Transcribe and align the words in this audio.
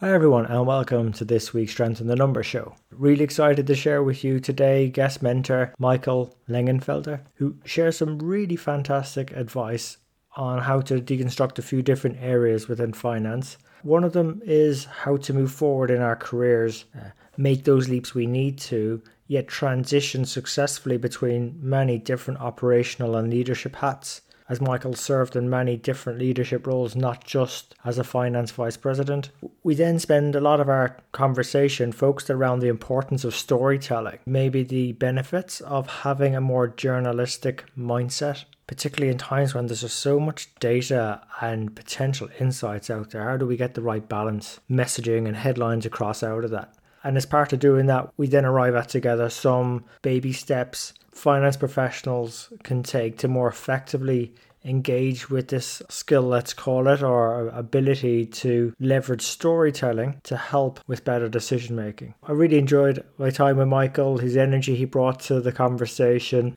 Hi, 0.00 0.12
everyone, 0.12 0.46
and 0.46 0.64
welcome 0.64 1.12
to 1.14 1.24
this 1.24 1.52
week's 1.52 1.72
Strength 1.72 2.00
in 2.00 2.06
the 2.06 2.14
Number 2.14 2.44
show. 2.44 2.76
Really 2.92 3.24
excited 3.24 3.66
to 3.66 3.74
share 3.74 4.00
with 4.00 4.22
you 4.22 4.38
today 4.38 4.88
guest 4.88 5.24
mentor 5.24 5.74
Michael 5.76 6.36
Lengenfelder, 6.48 7.22
who 7.34 7.56
shares 7.64 7.96
some 7.96 8.16
really 8.20 8.54
fantastic 8.54 9.32
advice 9.32 9.96
on 10.36 10.60
how 10.60 10.82
to 10.82 11.00
deconstruct 11.00 11.58
a 11.58 11.62
few 11.62 11.82
different 11.82 12.16
areas 12.20 12.68
within 12.68 12.92
finance. 12.92 13.58
One 13.82 14.04
of 14.04 14.12
them 14.12 14.40
is 14.44 14.84
how 14.84 15.16
to 15.16 15.34
move 15.34 15.50
forward 15.50 15.90
in 15.90 16.00
our 16.00 16.14
careers, 16.14 16.84
uh, 16.94 17.08
make 17.36 17.64
those 17.64 17.88
leaps 17.88 18.14
we 18.14 18.28
need 18.28 18.56
to, 18.70 19.02
yet 19.26 19.48
transition 19.48 20.24
successfully 20.24 20.96
between 20.96 21.58
many 21.60 21.98
different 21.98 22.38
operational 22.38 23.16
and 23.16 23.30
leadership 23.30 23.74
hats 23.74 24.20
as 24.48 24.60
Michael 24.60 24.94
served 24.94 25.36
in 25.36 25.50
many 25.50 25.76
different 25.76 26.18
leadership 26.18 26.66
roles, 26.66 26.96
not 26.96 27.24
just 27.24 27.74
as 27.84 27.98
a 27.98 28.04
finance 28.04 28.50
vice 28.50 28.76
president. 28.76 29.30
We 29.62 29.74
then 29.74 29.98
spend 29.98 30.34
a 30.34 30.40
lot 30.40 30.60
of 30.60 30.68
our 30.68 30.96
conversation 31.12 31.92
focused 31.92 32.30
around 32.30 32.60
the 32.60 32.68
importance 32.68 33.24
of 33.24 33.34
storytelling, 33.34 34.18
maybe 34.26 34.62
the 34.62 34.92
benefits 34.92 35.60
of 35.60 35.88
having 35.88 36.34
a 36.34 36.40
more 36.40 36.68
journalistic 36.68 37.64
mindset. 37.76 38.44
Particularly 38.66 39.10
in 39.10 39.16
times 39.16 39.54
when 39.54 39.66
there's 39.66 39.80
just 39.80 39.98
so 39.98 40.20
much 40.20 40.54
data 40.56 41.22
and 41.40 41.74
potential 41.74 42.28
insights 42.38 42.90
out 42.90 43.10
there, 43.10 43.24
how 43.24 43.38
do 43.38 43.46
we 43.46 43.56
get 43.56 43.72
the 43.72 43.80
right 43.80 44.06
balance, 44.06 44.60
messaging, 44.70 45.26
and 45.26 45.36
headlines 45.36 45.86
across 45.86 46.22
out 46.22 46.44
of 46.44 46.50
that? 46.50 46.74
And 47.02 47.16
as 47.16 47.24
part 47.24 47.54
of 47.54 47.60
doing 47.60 47.86
that, 47.86 48.12
we 48.18 48.26
then 48.26 48.44
arrive 48.44 48.74
at 48.74 48.90
together 48.90 49.30
some 49.30 49.84
baby 50.02 50.34
steps 50.34 50.92
finance 51.18 51.56
professionals 51.56 52.52
can 52.62 52.82
take 52.82 53.18
to 53.18 53.28
more 53.28 53.48
effectively 53.48 54.34
engage 54.64 55.30
with 55.30 55.48
this 55.48 55.82
skill, 55.88 56.22
let's 56.22 56.52
call 56.52 56.88
it, 56.88 57.02
or 57.02 57.48
ability 57.48 58.26
to 58.26 58.74
leverage 58.80 59.22
storytelling 59.22 60.20
to 60.24 60.36
help 60.36 60.80
with 60.86 61.04
better 61.04 61.28
decision 61.28 61.76
making. 61.76 62.14
I 62.22 62.32
really 62.32 62.58
enjoyed 62.58 63.04
my 63.18 63.30
time 63.30 63.56
with 63.56 63.68
Michael, 63.68 64.18
his 64.18 64.36
energy 64.36 64.74
he 64.76 64.84
brought 64.84 65.20
to 65.20 65.40
the 65.40 65.52
conversation. 65.52 66.56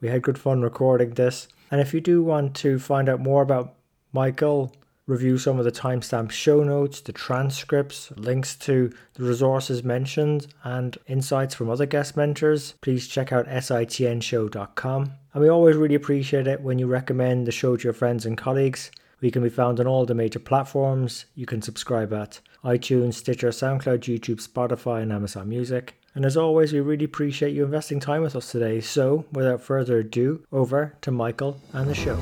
We 0.00 0.08
had 0.08 0.22
good 0.22 0.38
fun 0.38 0.62
recording 0.62 1.10
this. 1.10 1.48
And 1.70 1.80
if 1.80 1.94
you 1.94 2.00
do 2.00 2.22
want 2.22 2.54
to 2.56 2.78
find 2.78 3.08
out 3.08 3.20
more 3.20 3.42
about 3.42 3.74
Michael, 4.12 4.74
review 5.06 5.38
some 5.38 5.58
of 5.58 5.64
the 5.64 5.72
timestamp 5.72 6.30
show 6.30 6.62
notes, 6.62 7.00
the 7.00 7.12
transcripts, 7.12 8.12
links 8.16 8.56
to 8.56 8.92
the 9.14 9.24
resources 9.24 9.82
mentioned, 9.82 10.46
and 10.64 10.96
insights 11.06 11.54
from 11.54 11.70
other 11.70 11.86
guest 11.86 12.16
mentors, 12.16 12.74
please 12.80 13.08
check 13.08 13.32
out 13.32 13.46
sitnshow.com. 13.46 15.12
And 15.34 15.42
we 15.42 15.48
always 15.48 15.76
really 15.76 15.94
appreciate 15.94 16.46
it 16.46 16.60
when 16.60 16.78
you 16.78 16.86
recommend 16.86 17.46
the 17.46 17.52
show 17.52 17.76
to 17.76 17.84
your 17.84 17.92
friends 17.92 18.26
and 18.26 18.36
colleagues. 18.36 18.90
We 19.20 19.30
can 19.30 19.42
be 19.42 19.48
found 19.48 19.80
on 19.80 19.86
all 19.86 20.04
the 20.04 20.14
major 20.14 20.40
platforms. 20.40 21.26
You 21.34 21.46
can 21.46 21.62
subscribe 21.62 22.12
at 22.12 22.40
iTunes, 22.64 23.14
Stitcher, 23.14 23.48
SoundCloud, 23.48 24.00
YouTube, 24.00 24.46
Spotify, 24.46 25.02
and 25.02 25.12
Amazon 25.12 25.48
Music. 25.48 25.94
And 26.14 26.26
as 26.26 26.36
always, 26.36 26.72
we 26.72 26.80
really 26.80 27.04
appreciate 27.04 27.54
you 27.54 27.64
investing 27.64 28.00
time 28.00 28.22
with 28.22 28.36
us 28.36 28.52
today. 28.52 28.80
So, 28.80 29.24
without 29.32 29.62
further 29.62 29.98
ado, 29.98 30.44
over 30.52 30.94
to 31.00 31.10
Michael 31.10 31.60
and 31.72 31.88
the 31.88 31.94
show. 31.94 32.18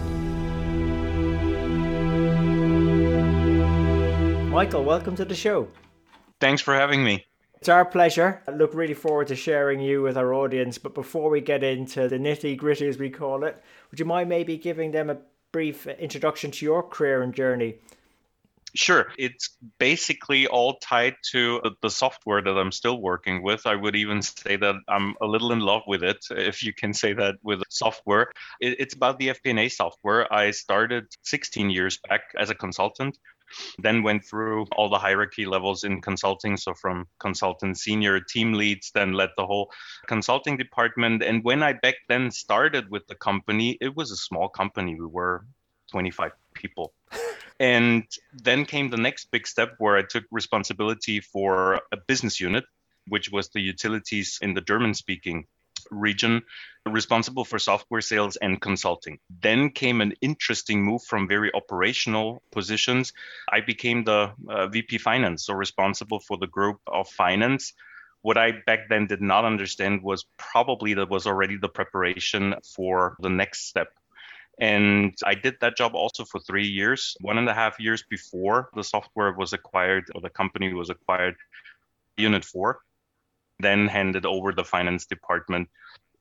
Michael, 4.51 4.83
welcome 4.83 5.15
to 5.15 5.25
the 5.25 5.35
show. 5.35 5.69
Thanks 6.41 6.61
for 6.61 6.75
having 6.75 7.05
me. 7.05 7.25
It's 7.55 7.69
our 7.69 7.85
pleasure. 7.85 8.43
I 8.49 8.51
look 8.51 8.75
really 8.75 8.95
forward 8.95 9.29
to 9.29 9.37
sharing 9.37 9.79
you 9.79 10.03
with 10.03 10.19
our 10.19 10.35
audience. 10.35 10.77
But 10.77 10.93
before 10.93 11.31
we 11.31 11.41
get 11.41 11.63
into 11.63 12.09
the 12.09 12.19
nitty 12.19 12.57
gritty, 12.57 12.89
as 12.89 12.99
we 12.99 13.11
call 13.11 13.45
it, 13.45 13.63
would 13.91 14.01
you 14.01 14.07
mind 14.07 14.29
maybe 14.29 14.57
giving 14.59 14.91
them 14.91 15.09
a 15.09 15.19
brief 15.53 15.87
introduction 15.87 16.51
to 16.51 16.65
your 16.65 16.83
career 16.83 17.23
and 17.23 17.33
journey? 17.33 17.77
Sure. 18.75 19.13
It's 19.19 19.57
basically 19.79 20.49
all 20.49 20.79
tied 20.79 21.15
to 21.31 21.61
the 21.81 21.91
software 21.91 22.43
that 22.43 22.59
I'm 22.59 22.73
still 22.73 23.01
working 23.01 23.43
with. 23.43 23.67
I 23.67 23.77
would 23.77 23.95
even 23.95 24.21
say 24.21 24.57
that 24.57 24.75
I'm 24.89 25.15
a 25.21 25.27
little 25.27 25.53
in 25.53 25.61
love 25.61 25.83
with 25.87 26.03
it, 26.03 26.25
if 26.31 26.65
you 26.65 26.73
can 26.73 26.93
say 26.93 27.13
that 27.13 27.37
with 27.43 27.63
software. 27.69 28.33
It's 28.61 28.95
about 28.95 29.19
the 29.21 29.29
FP&A 29.29 29.69
software. 29.69 30.33
I 30.33 30.51
started 30.51 31.07
16 31.23 31.71
years 31.71 32.01
back 32.09 32.23
as 32.37 32.51
a 32.51 32.55
consultant 32.55 33.17
then 33.79 34.03
went 34.03 34.25
through 34.25 34.67
all 34.77 34.89
the 34.89 34.99
hierarchy 34.99 35.47
levels 35.47 35.85
in 35.85 36.01
consulting. 36.01 36.57
So 36.57 36.75
from 36.75 37.07
consultant 37.19 37.79
senior 37.79 38.21
team 38.21 38.53
leads, 38.55 38.91
then 38.93 39.13
led 39.13 39.31
the 39.37 39.47
whole 39.47 39.71
consulting 40.07 40.57
department. 40.57 41.23
And 41.23 41.45
when 41.45 41.63
I 41.63 41.73
back 41.75 41.97
then 42.09 42.31
started 42.31 42.91
with 42.91 43.07
the 43.07 43.15
company, 43.15 43.77
it 43.81 43.97
was 43.97 44.11
a 44.11 44.17
small 44.17 44.49
company. 44.49 44.95
We 44.95 45.07
were 45.07 45.45
25 45.91 46.33
people. 46.55 46.93
And 47.61 48.05
then 48.33 48.65
came 48.65 48.89
the 48.89 48.97
next 48.97 49.31
big 49.31 49.47
step 49.47 49.75
where 49.77 49.95
I 49.95 50.03
took 50.03 50.25
responsibility 50.31 51.21
for 51.21 51.83
a 51.93 51.99
business 52.09 52.41
unit, 52.41 52.65
which 53.07 53.31
was 53.31 53.51
the 53.51 53.61
utilities 53.61 54.39
in 54.41 54.55
the 54.55 54.63
German 54.63 54.95
speaking 54.95 55.45
region 55.91 56.43
responsible 56.87 57.45
for 57.45 57.59
software 57.59 58.01
sales 58.01 58.37
and 58.37 58.61
consulting. 58.61 59.19
Then 59.43 59.71
came 59.71 60.01
an 60.01 60.15
interesting 60.21 60.83
move 60.83 61.03
from 61.03 61.29
very 61.29 61.53
operational 61.55 62.43
positions. 62.51 63.13
I 63.51 63.61
became 63.61 64.05
the 64.05 64.33
uh, 64.49 64.67
VP 64.69 64.99
finance, 64.99 65.47
so 65.47 65.55
responsible 65.55 66.21
for 66.21 66.37
the 66.39 66.47
group 66.47 66.79
of 66.87 67.09
finance. 67.09 67.73
What 68.23 68.37
I 68.37 68.53
back 68.67 68.89
then 68.89 69.07
did 69.07 69.23
not 69.23 69.45
understand 69.45 70.03
was 70.03 70.27
probably 70.37 70.95
that 70.95 71.09
was 71.09 71.27
already 71.27 71.57
the 71.57 71.69
preparation 71.69 72.55
for 72.75 73.17
the 73.21 73.31
next 73.31 73.69
step. 73.69 73.89
And 74.59 75.15
I 75.25 75.35
did 75.35 75.57
that 75.61 75.77
job 75.77 75.95
also 75.95 76.27
for 76.27 76.39
three 76.41 76.67
years, 76.67 77.17
one 77.21 77.39
and 77.39 77.49
a 77.49 77.55
half 77.55 77.81
years 77.81 78.05
before 78.11 78.69
the 78.75 78.85
software 78.85 79.33
was 79.33 79.55
acquired 79.55 80.05
or 80.15 80.21
the 80.21 80.29
company 80.29 80.75
was 80.75 80.91
acquired, 80.91 81.37
Unit4 82.19 82.75
then 83.61 83.87
handed 83.87 84.27
over 84.27 84.53
the 84.53 84.65
finance 84.65 85.07
department 85.07 85.69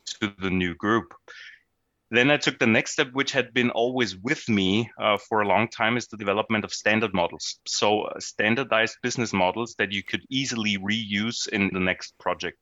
to 0.05 0.33
the 0.39 0.49
new 0.49 0.75
group. 0.75 1.13
Then 2.11 2.31
I 2.31 2.37
took 2.37 2.57
the 2.57 2.65
next 2.65 2.93
step, 2.93 3.09
which 3.13 3.31
had 3.31 3.53
been 3.53 3.69
always 3.69 4.17
with 4.17 4.49
me 4.49 4.89
uh, 4.99 5.17
for 5.17 5.41
a 5.41 5.47
long 5.47 5.67
time, 5.67 5.95
is 5.95 6.07
the 6.07 6.17
development 6.17 6.65
of 6.65 6.73
standard 6.73 7.13
models. 7.13 7.59
So, 7.67 8.01
uh, 8.01 8.19
standardized 8.19 8.97
business 9.03 9.31
models 9.31 9.75
that 9.77 9.91
you 9.91 10.01
could 10.01 10.25
easily 10.29 10.77
reuse 10.77 11.47
in 11.47 11.69
the 11.71 11.79
next 11.79 12.17
project. 12.17 12.57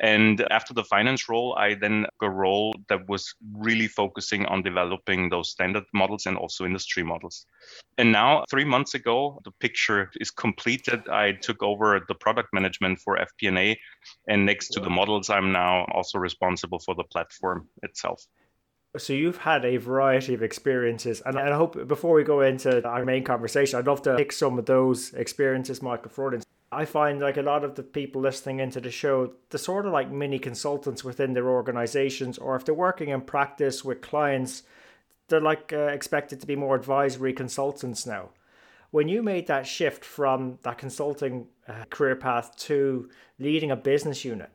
And 0.00 0.40
after 0.50 0.72
the 0.72 0.84
finance 0.84 1.28
role, 1.28 1.56
I 1.58 1.74
then 1.74 2.06
got 2.20 2.26
a 2.26 2.30
role 2.30 2.74
that 2.88 3.08
was 3.08 3.34
really 3.54 3.88
focusing 3.88 4.46
on 4.46 4.62
developing 4.62 5.30
those 5.30 5.50
standard 5.50 5.84
models 5.92 6.26
and 6.26 6.36
also 6.36 6.64
industry 6.64 7.02
models. 7.02 7.46
And 7.98 8.12
now, 8.12 8.44
three 8.50 8.64
months 8.64 8.94
ago, 8.94 9.40
the 9.44 9.52
picture 9.58 10.10
is 10.20 10.30
completed. 10.30 11.08
I 11.08 11.32
took 11.32 11.62
over 11.62 12.00
the 12.06 12.14
product 12.14 12.50
management 12.52 13.00
for 13.00 13.18
FP&A, 13.18 13.78
and 14.28 14.46
next 14.46 14.68
to 14.74 14.80
the 14.80 14.90
models, 14.90 15.30
I'm 15.30 15.50
now 15.50 15.86
also 15.92 16.18
responsible 16.18 16.78
for 16.78 16.94
the 16.94 17.04
platform 17.04 17.68
itself. 17.82 18.22
So 18.98 19.12
you've 19.12 19.38
had 19.38 19.64
a 19.64 19.76
variety 19.76 20.34
of 20.34 20.42
experiences, 20.42 21.22
and 21.24 21.38
I 21.38 21.54
hope 21.54 21.86
before 21.86 22.14
we 22.14 22.24
go 22.24 22.40
into 22.40 22.86
our 22.86 23.04
main 23.04 23.24
conversation, 23.24 23.78
I'd 23.78 23.86
love 23.86 24.02
to 24.02 24.16
pick 24.16 24.32
some 24.32 24.58
of 24.58 24.66
those 24.66 25.12
experiences, 25.14 25.82
Michael 25.82 26.10
Frodin. 26.10 26.42
I 26.72 26.84
find 26.84 27.20
like 27.20 27.36
a 27.36 27.42
lot 27.42 27.64
of 27.64 27.74
the 27.74 27.82
people 27.82 28.20
listening 28.22 28.60
into 28.60 28.80
the 28.80 28.90
show, 28.90 29.32
they're 29.50 29.58
sort 29.58 29.86
of 29.86 29.92
like 29.92 30.10
mini 30.10 30.38
consultants 30.38 31.04
within 31.04 31.32
their 31.32 31.48
organizations, 31.48 32.38
or 32.38 32.56
if 32.56 32.64
they're 32.64 32.74
working 32.74 33.10
in 33.10 33.20
practice 33.20 33.84
with 33.84 34.00
clients, 34.00 34.62
they're 35.28 35.40
like 35.40 35.72
uh, 35.72 35.86
expected 35.86 36.40
to 36.40 36.46
be 36.46 36.56
more 36.56 36.76
advisory 36.76 37.32
consultants 37.32 38.06
now. 38.06 38.30
When 38.90 39.08
you 39.08 39.22
made 39.22 39.46
that 39.48 39.66
shift 39.66 40.04
from 40.04 40.58
that 40.62 40.78
consulting 40.78 41.48
uh, 41.68 41.84
career 41.90 42.16
path 42.16 42.56
to 42.58 43.10
leading 43.38 43.70
a 43.70 43.76
business 43.76 44.24
unit, 44.24 44.50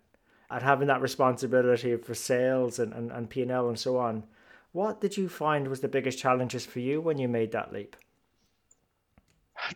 and 0.51 0.61
having 0.61 0.87
that 0.87 1.01
responsibility 1.01 1.95
for 1.95 2.13
sales 2.13 2.77
and, 2.77 2.93
and, 2.93 3.11
and 3.11 3.29
P&L 3.29 3.69
and 3.69 3.79
so 3.79 3.97
on, 3.97 4.23
what 4.73 5.01
did 5.01 5.17
you 5.17 5.29
find 5.29 5.67
was 5.67 5.79
the 5.79 5.87
biggest 5.87 6.19
challenges 6.19 6.65
for 6.65 6.79
you 6.79 7.01
when 7.01 7.17
you 7.17 7.27
made 7.27 7.51
that 7.53 7.71
leap? 7.71 7.95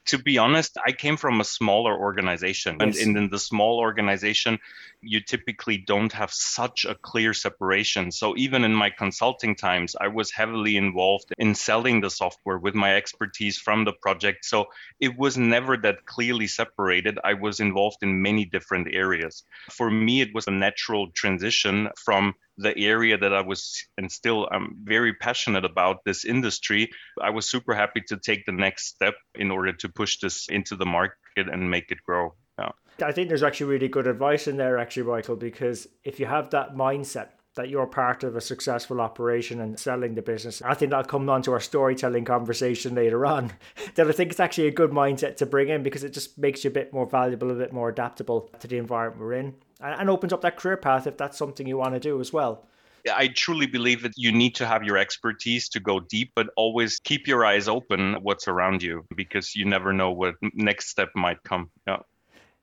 To 0.06 0.18
be 0.18 0.38
honest, 0.38 0.78
I 0.86 0.92
came 0.92 1.18
from 1.18 1.40
a 1.40 1.44
smaller 1.44 1.96
organization. 1.98 2.78
Yes. 2.80 3.02
And 3.02 3.18
in 3.18 3.30
the 3.30 3.40
small 3.40 3.80
organization, 3.80 4.60
you 5.02 5.22
typically 5.22 5.78
don't 5.78 6.12
have 6.12 6.32
such 6.32 6.86
a 6.86 6.96
clear 6.96 7.34
separation. 7.34 8.12
So 8.12 8.36
even 8.38 8.64
in 8.64 8.74
my 8.74 8.90
consulting 8.90 9.56
times, 9.56 9.96
I 10.00 10.08
was 10.08 10.32
heavily 10.32 10.78
involved 10.78 11.34
in 11.38 11.56
selling 11.56 12.02
the 12.02 12.10
software 12.10 12.58
with 12.58 12.76
my 12.76 12.96
expertise 12.96 13.58
from 13.58 13.86
the 13.86 13.94
project. 13.94 14.46
So 14.46 14.66
it 15.00 15.18
was 15.18 15.38
never 15.38 15.78
that 15.78 16.06
clearly 16.06 16.48
separated. 16.48 17.20
I 17.24 17.34
was 17.34 17.60
involved 17.60 17.98
in 18.02 18.22
many 18.22 18.46
different 18.46 18.88
areas. 18.94 19.44
For 19.72 19.92
me, 19.92 20.22
it 20.22 20.34
was 20.34 20.48
a 20.48 20.52
natural 20.52 21.12
transition 21.12 21.90
from 22.04 22.34
the 22.58 22.78
area 22.78 23.18
that 23.18 23.34
I 23.34 23.42
was 23.42 23.86
and 23.98 24.12
still 24.12 24.48
I'm 24.52 24.78
very 24.84 25.14
passionate 25.14 25.66
about 25.66 25.98
this 26.06 26.26
industry. 26.26 26.90
I 27.22 27.32
was 27.32 27.50
super 27.50 27.74
happy 27.74 28.02
to 28.08 28.18
take 28.18 28.46
the 28.46 28.52
next 28.52 28.88
step 28.88 29.16
in 29.36 29.52
order 29.52 29.74
to 29.74 29.90
push 29.90 30.20
this 30.20 30.48
into 30.50 30.76
the 30.76 30.86
market 30.86 31.18
and 31.36 31.70
make 31.70 31.92
it 31.92 32.00
grow. 32.06 32.36
Yeah. 32.58 32.72
I 33.04 33.12
think 33.12 33.28
there's 33.28 33.44
actually 33.44 33.72
really 33.72 33.90
good 33.90 34.08
advice 34.08 34.48
in 34.48 34.56
there, 34.56 34.78
actually, 34.78 35.04
Michael, 35.04 35.36
because 35.36 35.88
if 36.06 36.20
you 36.20 36.26
have 36.28 36.52
that 36.52 36.76
mindset 36.76 37.30
that 37.56 37.70
you're 37.70 37.88
part 37.88 38.24
of 38.24 38.36
a 38.36 38.42
successful 38.42 39.02
operation 39.02 39.62
and 39.62 39.80
selling 39.80 40.16
the 40.16 40.22
business. 40.22 40.62
I 40.62 40.74
think 40.74 40.92
that'll 40.92 41.06
come 41.06 41.30
on 41.30 41.42
to 41.44 41.54
our 41.54 41.60
storytelling 41.60 42.26
conversation 42.26 42.96
later 42.96 43.26
on. 43.26 43.54
that 43.96 44.08
I 44.08 44.12
think 44.12 44.32
it's 44.32 44.40
actually 44.40 44.68
a 44.68 44.72
good 44.72 44.92
mindset 44.92 45.38
to 45.38 45.46
bring 45.46 45.70
in 45.70 45.84
because 45.84 46.04
it 46.04 46.14
just 46.14 46.38
makes 46.38 46.64
you 46.64 46.70
a 46.70 46.74
bit 46.74 46.94
more 46.94 47.06
valuable, 47.06 47.52
a 47.52 47.56
bit 47.56 47.74
more 47.74 47.90
adaptable 47.90 48.50
to 48.60 48.68
the 48.68 48.78
environment 48.78 49.22
we're 49.22 49.34
in 49.34 49.56
and 49.82 50.10
opens 50.10 50.34
up 50.34 50.42
that 50.42 50.58
career 50.58 50.78
path 50.78 51.08
if 51.08 51.18
that's 51.18 51.38
something 51.38 51.68
you 51.68 51.78
want 51.78 51.94
to 51.94 52.00
do 52.00 52.20
as 52.20 52.32
well. 52.32 52.66
I 53.14 53.28
truly 53.28 53.68
believe 53.68 54.02
that 54.02 54.14
you 54.16 54.32
need 54.32 54.56
to 54.56 54.66
have 54.66 54.84
your 54.84 54.98
expertise 54.98 55.70
to 55.70 55.80
go 55.80 56.00
deep, 56.00 56.32
but 56.36 56.50
always 56.56 57.00
keep 57.00 57.28
your 57.28 57.46
eyes 57.46 57.68
open 57.68 58.16
what's 58.22 58.48
around 58.48 58.82
you 58.82 59.06
because 59.16 59.56
you 59.56 59.66
never 59.66 59.94
know 59.94 60.12
what 60.12 60.36
next 60.42 60.90
step 60.90 61.10
might 61.16 61.44
come. 61.44 61.70
Yeah. 61.88 61.98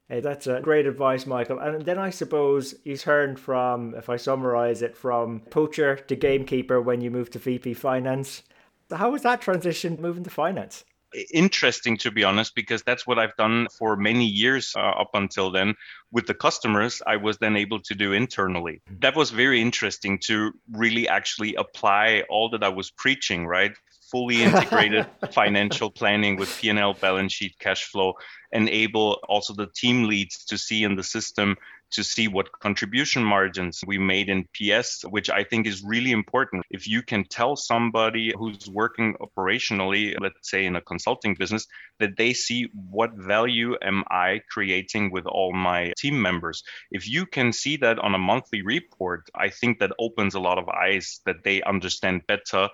Hey, 0.09 0.21
that's 0.21 0.47
a 0.47 0.61
great 0.61 0.87
advice, 0.87 1.27
Michael. 1.27 1.59
And 1.59 1.85
then 1.85 1.99
I 1.99 2.11
suppose 2.11 2.75
you 2.85 2.97
turned 2.97 3.39
from, 3.39 3.95
if 3.95 4.09
I 4.09 4.17
summarize 4.17 4.83
it, 4.83 4.97
from 4.97 5.41
poacher 5.51 5.97
to 5.97 6.17
gamekeeper 6.17 6.81
when 6.81 7.01
you 7.01 7.11
moved 7.11 7.33
to 7.33 7.39
VP 7.39 7.75
Finance. 7.75 8.43
How 8.91 9.11
was 9.11 9.23
that 9.23 9.41
transition 9.41 9.99
moving 10.01 10.25
to 10.25 10.31
finance? 10.31 10.85
interesting 11.33 11.97
to 11.97 12.11
be 12.11 12.25
honest 12.25 12.55
because 12.55 12.83
that's 12.83 13.07
what 13.07 13.19
i've 13.19 13.37
done 13.37 13.67
for 13.79 13.97
many 13.97 14.25
years 14.25 14.73
uh, 14.77 14.81
up 14.81 15.11
until 15.15 15.51
then 15.51 15.75
with 16.11 16.27
the 16.27 16.35
customers 16.35 17.03
i 17.07 17.17
was 17.17 17.39
then 17.39 17.57
able 17.57 17.79
to 17.81 17.95
do 17.95 18.13
internally 18.13 18.81
mm-hmm. 18.89 18.99
that 19.01 19.17
was 19.17 19.31
very 19.31 19.61
interesting 19.61 20.19
to 20.19 20.53
really 20.73 21.07
actually 21.09 21.55
apply 21.57 22.23
all 22.31 22.49
that 22.49 22.63
i 22.63 22.69
was 22.69 22.91
preaching 22.91 23.47
right 23.47 23.73
fully 24.13 24.43
integrated 24.43 25.07
financial 25.33 25.91
planning 25.91 26.37
with 26.37 26.55
P&L 26.59 26.95
balance 27.01 27.33
sheet 27.33 27.59
cash 27.59 27.85
flow 27.85 28.13
enable 28.53 29.19
also 29.29 29.55
the 29.55 29.69
team 29.75 30.05
leads 30.05 30.45
to 30.45 30.59
see 30.59 30.85
in 30.85 30.95
the 30.95 31.03
system 31.03 31.57
to 31.93 32.03
see 32.03 32.27
what 32.27 32.59
contribution 32.61 33.23
margins 33.23 33.85
we 33.87 33.99
made 33.99 34.31
in 34.31 34.49
PS, 34.55 35.03
which 35.11 35.29
I 35.29 35.45
think 35.45 35.67
is 35.67 35.85
really 35.85 36.11
important. 36.11 36.65
If 36.71 36.89
you 36.89 37.03
can 37.03 37.25
tell 37.25 37.55
somebody 37.55 38.33
who's 38.37 38.67
working 38.67 39.15
operationally, 39.21 40.17
let's 40.19 40.51
say 40.51 40.65
in 40.65 40.77
a 40.77 40.81
consulting 40.81 41.35
business, 41.35 41.67
that 42.01 42.17
they 42.17 42.33
see 42.33 42.69
what 42.73 43.13
value 43.15 43.77
am 43.83 44.05
I 44.11 44.41
creating 44.51 45.13
with 45.13 45.27
all 45.27 45.53
my 45.53 45.93
team 45.99 46.21
members. 46.21 46.63
If 46.91 47.07
you 47.09 47.27
can 47.27 47.53
see 47.53 47.77
that 47.79 47.99
on 47.99 48.15
a 48.15 48.19
monthly 48.19 48.63
report, 48.63 49.29
I 49.35 49.51
think 49.51 49.79
that 49.79 49.93
opens 49.99 50.35
a 50.35 50.41
lot 50.41 50.59
of 50.59 50.69
eyes 50.71 51.21
that 51.27 51.45
they 51.45 51.61
understand 51.63 52.27
better 52.27 52.71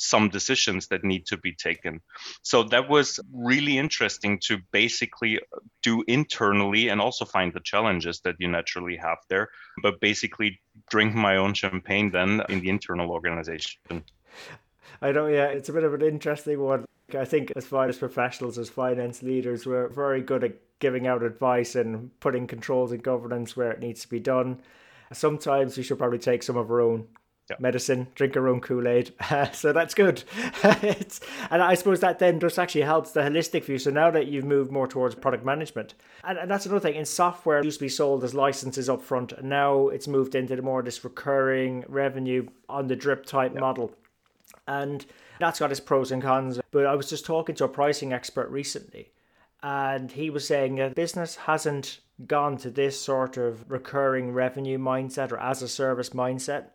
some 0.00 0.30
decisions 0.30 0.88
that 0.88 1.04
need 1.04 1.26
to 1.26 1.36
be 1.36 1.52
taken. 1.52 2.00
So 2.42 2.62
that 2.64 2.88
was 2.88 3.20
really 3.32 3.76
interesting 3.76 4.38
to 4.44 4.58
basically 4.72 5.38
do 5.82 6.02
internally 6.08 6.88
and 6.88 7.00
also 7.00 7.24
find 7.24 7.52
the 7.52 7.60
challenges 7.60 8.20
that 8.20 8.36
you 8.38 8.48
naturally 8.48 8.96
have 8.96 9.18
there, 9.28 9.50
but 9.82 10.00
basically 10.00 10.60
drink 10.90 11.14
my 11.14 11.36
own 11.36 11.52
champagne 11.52 12.10
then 12.10 12.42
in 12.48 12.60
the 12.60 12.70
internal 12.70 13.10
organization. 13.10 14.02
I 15.02 15.12
know, 15.12 15.26
yeah, 15.26 15.46
it's 15.46 15.68
a 15.68 15.72
bit 15.72 15.84
of 15.84 15.92
an 15.92 16.02
interesting 16.02 16.60
one. 16.60 16.86
I 17.14 17.24
think 17.24 17.52
as 17.56 17.66
finance 17.66 17.98
professionals, 17.98 18.56
as 18.56 18.70
finance 18.70 19.22
leaders, 19.22 19.66
we're 19.66 19.88
very 19.88 20.22
good 20.22 20.44
at 20.44 20.54
giving 20.78 21.06
out 21.06 21.22
advice 21.22 21.74
and 21.74 22.18
putting 22.20 22.46
controls 22.46 22.92
and 22.92 23.02
governance 23.02 23.54
where 23.56 23.70
it 23.70 23.80
needs 23.80 24.00
to 24.02 24.08
be 24.08 24.20
done. 24.20 24.60
Sometimes 25.12 25.76
we 25.76 25.82
should 25.82 25.98
probably 25.98 26.18
take 26.18 26.42
some 26.42 26.56
of 26.56 26.70
our 26.70 26.80
own 26.80 27.08
yeah. 27.50 27.56
medicine, 27.58 28.08
drink 28.14 28.36
our 28.36 28.48
own 28.48 28.60
Kool 28.60 28.88
Aid. 28.88 29.12
so 29.52 29.72
that's 29.72 29.94
good. 29.94 30.22
and 30.62 31.62
I 31.62 31.74
suppose 31.74 32.00
that 32.00 32.18
then 32.18 32.40
just 32.40 32.58
actually 32.58 32.82
helps 32.82 33.12
the 33.12 33.20
holistic 33.20 33.64
view. 33.64 33.78
So 33.78 33.90
now 33.90 34.10
that 34.10 34.28
you've 34.28 34.44
moved 34.44 34.70
more 34.70 34.86
towards 34.86 35.14
product 35.14 35.44
management, 35.44 35.94
and, 36.24 36.38
and 36.38 36.50
that's 36.50 36.66
another 36.66 36.80
thing. 36.80 36.94
In 36.94 37.04
software, 37.04 37.58
it 37.58 37.64
used 37.64 37.78
to 37.78 37.84
be 37.84 37.88
sold 37.88 38.24
as 38.24 38.34
licenses 38.34 38.88
up 38.88 39.02
front, 39.02 39.32
and 39.32 39.48
now 39.48 39.88
it's 39.88 40.08
moved 40.08 40.34
into 40.34 40.56
the 40.56 40.62
more 40.62 40.82
this 40.82 41.02
recurring 41.04 41.84
revenue 41.88 42.46
on 42.68 42.86
the 42.86 42.96
drip 42.96 43.26
type 43.26 43.52
yeah. 43.54 43.60
model. 43.60 43.92
And 44.66 45.04
that's 45.40 45.58
got 45.58 45.70
its 45.70 45.80
pros 45.80 46.12
and 46.12 46.22
cons. 46.22 46.60
But 46.70 46.86
I 46.86 46.94
was 46.94 47.10
just 47.10 47.26
talking 47.26 47.54
to 47.56 47.64
a 47.64 47.68
pricing 47.68 48.12
expert 48.12 48.48
recently, 48.50 49.10
and 49.62 50.12
he 50.12 50.30
was 50.30 50.46
saying 50.46 50.76
that 50.76 50.94
business 50.94 51.36
hasn't 51.36 52.00
gone 52.26 52.56
to 52.58 52.70
this 52.70 53.00
sort 53.00 53.36
of 53.36 53.70
recurring 53.70 54.32
revenue 54.32 54.78
mindset 54.78 55.32
or 55.32 55.38
as 55.38 55.62
a 55.62 55.68
service 55.68 56.10
mindset 56.10 56.66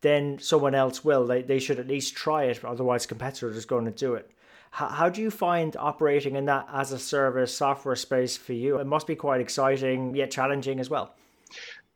then 0.00 0.38
someone 0.38 0.74
else 0.74 1.04
will. 1.04 1.26
They, 1.26 1.42
they 1.42 1.58
should 1.58 1.78
at 1.78 1.88
least 1.88 2.14
try 2.14 2.44
it, 2.44 2.64
otherwise, 2.64 3.06
competitors 3.06 3.56
is 3.56 3.66
going 3.66 3.84
to 3.84 3.90
do 3.90 4.14
it. 4.14 4.30
How, 4.70 4.88
how 4.88 5.08
do 5.08 5.20
you 5.20 5.30
find 5.30 5.76
operating 5.76 6.36
in 6.36 6.44
that 6.46 6.68
as 6.72 6.92
a 6.92 6.98
service 6.98 7.54
software 7.54 7.96
space 7.96 8.36
for 8.36 8.52
you? 8.52 8.78
It 8.78 8.86
must 8.86 9.06
be 9.06 9.16
quite 9.16 9.40
exciting, 9.40 10.14
yet 10.14 10.30
challenging 10.30 10.80
as 10.80 10.90
well. 10.90 11.14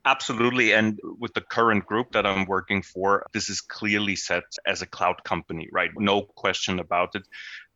Absolutely. 0.05 0.73
And 0.73 0.99
with 1.21 1.33
the 1.35 1.43
current 1.43 1.87
group 1.87 2.11
that 2.13 2.27
I'm 2.27 2.45
working 2.47 2.83
for, 2.83 3.25
this 3.33 3.49
is 3.49 3.61
clearly 3.61 4.17
set 4.17 4.43
as 4.67 4.83
a 4.83 4.87
cloud 4.87 5.23
company, 5.23 5.69
right? 5.71 5.91
No 5.97 6.23
question 6.23 6.81
about 6.81 7.15
it 7.15 7.23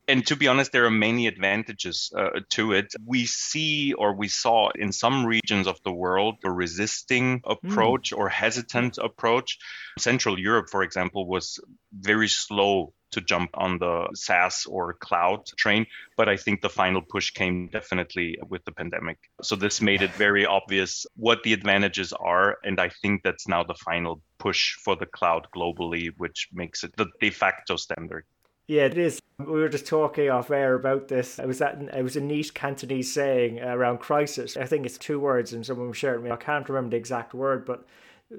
and 0.08 0.26
to 0.26 0.37
be 0.37 0.47
honest, 0.47 0.73
there 0.73 0.87
are 0.87 0.91
many 0.91 1.26
advantages 1.26 2.12
uh, 2.17 2.41
to 2.50 2.73
it. 2.73 2.94
We 3.05 3.26
see 3.26 3.93
or 3.93 4.14
we 4.14 4.29
saw 4.29 4.70
in 4.70 4.93
some 4.93 5.26
regions 5.26 5.67
of 5.67 5.81
the 5.85 5.93
world 5.93 6.37
a 6.44 6.50
resisting 6.50 7.43
approach 7.44 8.11
mm. 8.11 8.19
or 8.19 8.29
hesitant 8.29 8.99
approach. 8.99 9.58
Central 9.99 10.38
Europe, 10.38 10.69
for 10.70 10.82
example, 10.82 11.26
was 11.26 11.58
very 11.93 12.29
slow 12.29 12.93
to 13.12 13.20
jump 13.20 13.50
on 13.55 13.79
the 13.79 14.08
SaaS 14.14 14.67
or 14.67 14.94
cloud 14.94 15.47
train. 15.56 15.87
But 16.17 16.29
I 16.29 16.37
think 16.37 16.61
the 16.61 16.69
final 16.69 17.02
push 17.02 17.31
came 17.31 17.69
definitely 17.69 18.38
with 18.49 18.64
the 18.64 18.73
pandemic. 18.73 19.19
So 19.43 19.56
this 19.56 19.81
made 19.81 20.02
it 20.02 20.12
very 20.12 20.44
obvious 20.44 21.06
what 21.17 21.43
the 21.43 21.52
advantages 21.52 22.12
are. 22.12 22.59
And 22.62 22.79
I 22.81 22.91
think 22.91 23.23
that's 23.23 23.49
now 23.49 23.64
the 23.64 23.75
final 23.75 24.20
push 24.38 24.75
for 24.75 24.97
the 24.97 25.06
cloud 25.06 25.49
globally, 25.55 26.11
which 26.17 26.49
makes 26.52 26.85
it 26.85 26.94
the 26.97 27.06
de 27.20 27.31
facto 27.31 27.76
standard. 27.76 28.25
Yeah, 28.68 28.82
it 28.82 28.98
is. 28.98 29.20
We 29.38 29.46
were 29.46 29.68
just 29.68 29.86
talking 29.86 30.30
off 30.30 30.50
air 30.50 30.74
about 30.74 31.08
this. 31.08 31.38
It 31.38 31.46
was 31.46 31.58
that 31.58 31.80
it 31.80 32.02
was 32.02 32.16
a 32.16 32.20
neat 32.20 32.52
Cantonese 32.54 33.12
saying 33.12 33.60
uh, 33.62 33.68
around 33.68 33.98
crisis. 33.98 34.56
I 34.56 34.64
think 34.64 34.86
it's 34.86 34.98
two 34.98 35.20
words, 35.20 35.52
and 35.52 35.64
someone 35.64 35.92
shared 35.92 36.16
with 36.16 36.25
me. 36.25 36.30
I 36.32 36.37
can't 36.37 36.68
remember 36.68 36.90
the 36.90 36.96
exact 36.96 37.35
word, 37.35 37.64
but 37.64 37.87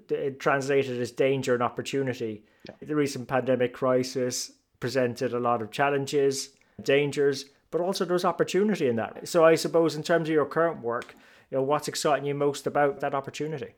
it 0.09 0.39
translated 0.39 0.99
as 0.99 1.11
danger 1.11 1.53
and 1.53 1.63
opportunity. 1.63 2.43
The 2.81 2.95
recent 2.95 3.27
pandemic 3.27 3.73
crisis 3.73 4.51
presented 4.79 5.33
a 5.33 5.39
lot 5.39 5.61
of 5.61 5.71
challenges, 5.71 6.49
dangers, 6.83 7.45
but 7.71 7.79
also 7.79 8.03
there's 8.03 8.25
opportunity 8.25 8.87
in 8.87 8.97
that. 8.97 9.27
So 9.27 9.45
I 9.45 9.55
suppose 9.55 9.95
in 9.95 10.03
terms 10.03 10.27
of 10.27 10.33
your 10.33 10.45
current 10.45 10.81
work, 10.81 11.15
you 11.49 11.57
know, 11.57 11.63
what's 11.63 11.87
exciting 11.87 12.25
you 12.25 12.35
most 12.35 12.67
about 12.67 12.99
that 12.99 13.15
opportunity? 13.15 13.69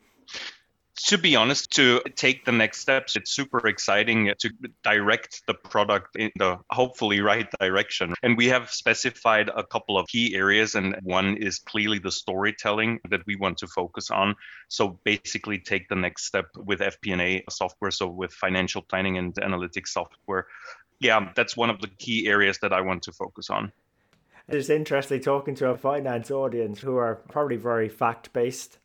To 1.08 1.18
be 1.18 1.36
honest, 1.36 1.72
to 1.72 2.02
take 2.16 2.46
the 2.46 2.52
next 2.52 2.80
steps, 2.80 3.16
it's 3.16 3.32
super 3.32 3.68
exciting 3.68 4.34
to 4.40 4.50
direct 4.84 5.42
the 5.48 5.54
product 5.54 6.16
in 6.16 6.32
the 6.38 6.58
hopefully 6.70 7.22
right 7.22 7.48
direction. 7.60 8.14
And 8.24 8.38
we 8.38 8.48
have 8.48 8.72
specified 8.72 9.50
a 9.50 9.64
couple 9.64 9.98
of 9.98 10.08
key 10.08 10.36
areas, 10.36 10.76
and 10.76 10.96
one 11.04 11.38
is 11.38 11.60
clearly 11.60 12.00
the 12.00 12.12
storytelling 12.12 13.00
that 13.10 13.26
we 13.26 13.36
want 13.36 13.58
to 13.60 13.68
focus 13.68 14.12
on. 14.12 14.36
So 14.68 15.00
basically, 15.04 15.60
take 15.60 15.88
the 15.90 15.96
next 15.96 16.26
step 16.26 16.48
with 16.56 16.80
FP&A 16.80 17.44
software, 17.50 17.92
so 17.92 18.08
with 18.08 18.34
financial 18.34 18.82
planning 18.82 19.18
and 19.18 19.34
analytics 19.36 19.90
software. 19.90 20.48
Yeah, 21.00 21.32
that's 21.36 21.56
one 21.56 21.70
of 21.70 21.80
the 21.80 21.88
key 21.88 22.28
areas 22.28 22.60
that 22.62 22.74
I 22.74 22.82
want 22.82 23.04
to 23.04 23.12
focus 23.12 23.50
on. 23.50 23.72
It's 24.50 24.70
interesting 24.70 25.22
talking 25.22 25.54
to 25.56 25.70
a 25.70 25.78
finance 25.78 26.32
audience 26.32 26.80
who 26.80 26.98
are 26.98 27.16
probably 27.30 27.56
very 27.56 27.88
fact 27.88 28.34
based 28.34 28.79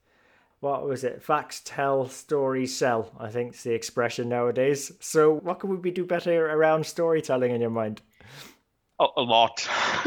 what 0.65 0.87
was 0.89 1.05
it? 1.05 1.23
Facts 1.23 1.61
tell, 1.63 2.09
stories 2.09 2.75
sell. 2.75 3.13
I 3.21 3.29
think 3.29 3.53
it's 3.53 3.65
the 3.65 3.75
expression 3.75 4.31
nowadays. 4.31 4.91
So, 4.99 5.35
what 5.35 5.61
can 5.61 5.83
we 5.83 5.91
do 5.91 6.07
better 6.07 6.47
around 6.47 6.87
storytelling 6.87 7.53
in 7.53 7.61
your 7.61 7.69
mind? 7.69 8.01
A, 8.99 9.07
a 9.19 9.23
lot 9.23 9.69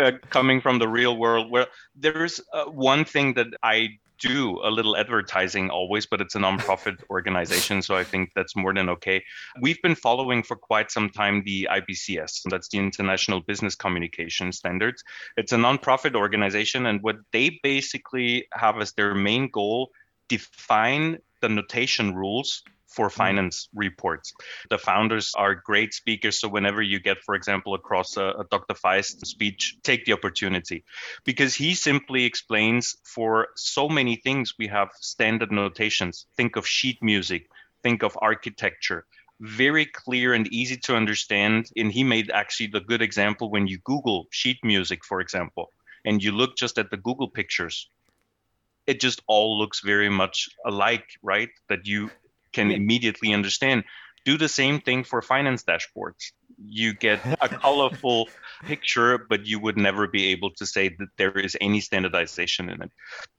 uh, 0.00 0.12
coming 0.30 0.62
from 0.62 0.78
the 0.78 0.88
real 0.88 1.18
world. 1.18 1.50
Where 1.50 1.66
there's 1.94 2.40
uh, 2.54 2.64
one 2.64 3.04
thing 3.04 3.34
that 3.34 3.48
I 3.62 3.98
do 4.20 4.60
a 4.62 4.70
little 4.70 4.96
advertising 4.96 5.70
always, 5.70 6.06
but 6.06 6.20
it's 6.20 6.34
a 6.34 6.38
nonprofit 6.38 7.02
organization, 7.10 7.82
so 7.82 7.96
I 7.96 8.04
think 8.04 8.30
that's 8.34 8.54
more 8.54 8.72
than 8.72 8.88
okay. 8.90 9.22
We've 9.60 9.80
been 9.82 9.94
following 9.94 10.42
for 10.42 10.56
quite 10.56 10.90
some 10.90 11.10
time 11.10 11.42
the 11.44 11.68
IBCS, 11.70 12.42
that's 12.50 12.68
the 12.68 12.78
International 12.78 13.40
Business 13.40 13.74
Communication 13.74 14.52
Standards. 14.52 15.02
It's 15.36 15.52
a 15.52 15.56
nonprofit 15.56 16.14
organization, 16.14 16.86
and 16.86 17.02
what 17.02 17.16
they 17.32 17.58
basically 17.62 18.46
have 18.52 18.80
as 18.80 18.92
their 18.92 19.14
main 19.14 19.48
goal 19.50 19.90
define 20.28 21.18
the 21.40 21.48
notation 21.48 22.14
rules 22.14 22.62
for 22.90 23.08
mm. 23.08 23.12
finance 23.12 23.68
reports. 23.74 24.32
The 24.68 24.78
founders 24.78 25.32
are 25.36 25.54
great 25.54 25.94
speakers. 25.94 26.40
So 26.40 26.48
whenever 26.48 26.82
you 26.82 27.00
get, 27.00 27.22
for 27.22 27.34
example, 27.34 27.74
across 27.74 28.16
a, 28.16 28.26
a 28.40 28.44
Dr. 28.50 28.74
Faisst 28.74 29.24
speech, 29.26 29.76
take 29.82 30.04
the 30.04 30.12
opportunity 30.12 30.84
because 31.24 31.54
he 31.54 31.74
simply 31.74 32.24
explains 32.24 32.96
for 33.04 33.48
so 33.56 33.88
many 33.88 34.16
things 34.16 34.54
we 34.58 34.66
have 34.68 34.90
standard 35.00 35.52
notations. 35.52 36.26
Think 36.36 36.56
of 36.56 36.66
sheet 36.66 36.98
music, 37.02 37.48
think 37.82 38.02
of 38.02 38.18
architecture. 38.20 39.06
Very 39.40 39.86
clear 39.86 40.34
and 40.34 40.46
easy 40.52 40.76
to 40.76 40.96
understand. 40.96 41.70
And 41.76 41.90
he 41.90 42.04
made 42.04 42.30
actually 42.30 42.66
the 42.66 42.80
good 42.80 43.00
example 43.00 43.50
when 43.50 43.66
you 43.66 43.78
Google 43.84 44.26
sheet 44.30 44.58
music, 44.62 45.02
for 45.02 45.20
example, 45.20 45.72
and 46.04 46.22
you 46.22 46.32
look 46.32 46.56
just 46.56 46.78
at 46.78 46.90
the 46.90 46.98
Google 46.98 47.28
pictures, 47.28 47.88
it 48.86 49.00
just 49.00 49.22
all 49.26 49.58
looks 49.58 49.80
very 49.80 50.10
much 50.10 50.48
alike, 50.66 51.06
right? 51.22 51.50
That 51.68 51.86
you 51.86 52.10
can 52.52 52.70
immediately 52.70 53.32
understand. 53.32 53.84
Do 54.24 54.36
the 54.36 54.48
same 54.48 54.80
thing 54.80 55.04
for 55.04 55.22
finance 55.22 55.64
dashboards. 55.64 56.32
You 56.62 56.92
get 56.92 57.20
a 57.40 57.48
colorful 57.64 58.28
picture, 58.64 59.16
but 59.16 59.46
you 59.46 59.58
would 59.58 59.78
never 59.78 60.06
be 60.06 60.26
able 60.26 60.50
to 60.56 60.66
say 60.66 60.90
that 60.98 61.08
there 61.16 61.38
is 61.38 61.56
any 61.58 61.80
standardization 61.80 62.68
in 62.68 62.82
it. 62.82 62.90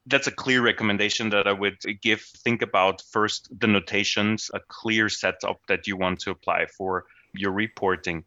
That's 0.06 0.26
a 0.26 0.32
clear 0.32 0.60
recommendation 0.60 1.30
that 1.30 1.46
I 1.46 1.52
would 1.52 1.78
give. 2.02 2.22
Think 2.22 2.62
about 2.62 3.00
first 3.12 3.48
the 3.56 3.68
notations, 3.68 4.50
a 4.52 4.60
clear 4.66 5.08
setup 5.08 5.60
that 5.68 5.86
you 5.86 5.96
want 5.96 6.18
to 6.20 6.32
apply 6.32 6.66
for 6.66 7.04
your 7.34 7.52
reporting. 7.52 8.24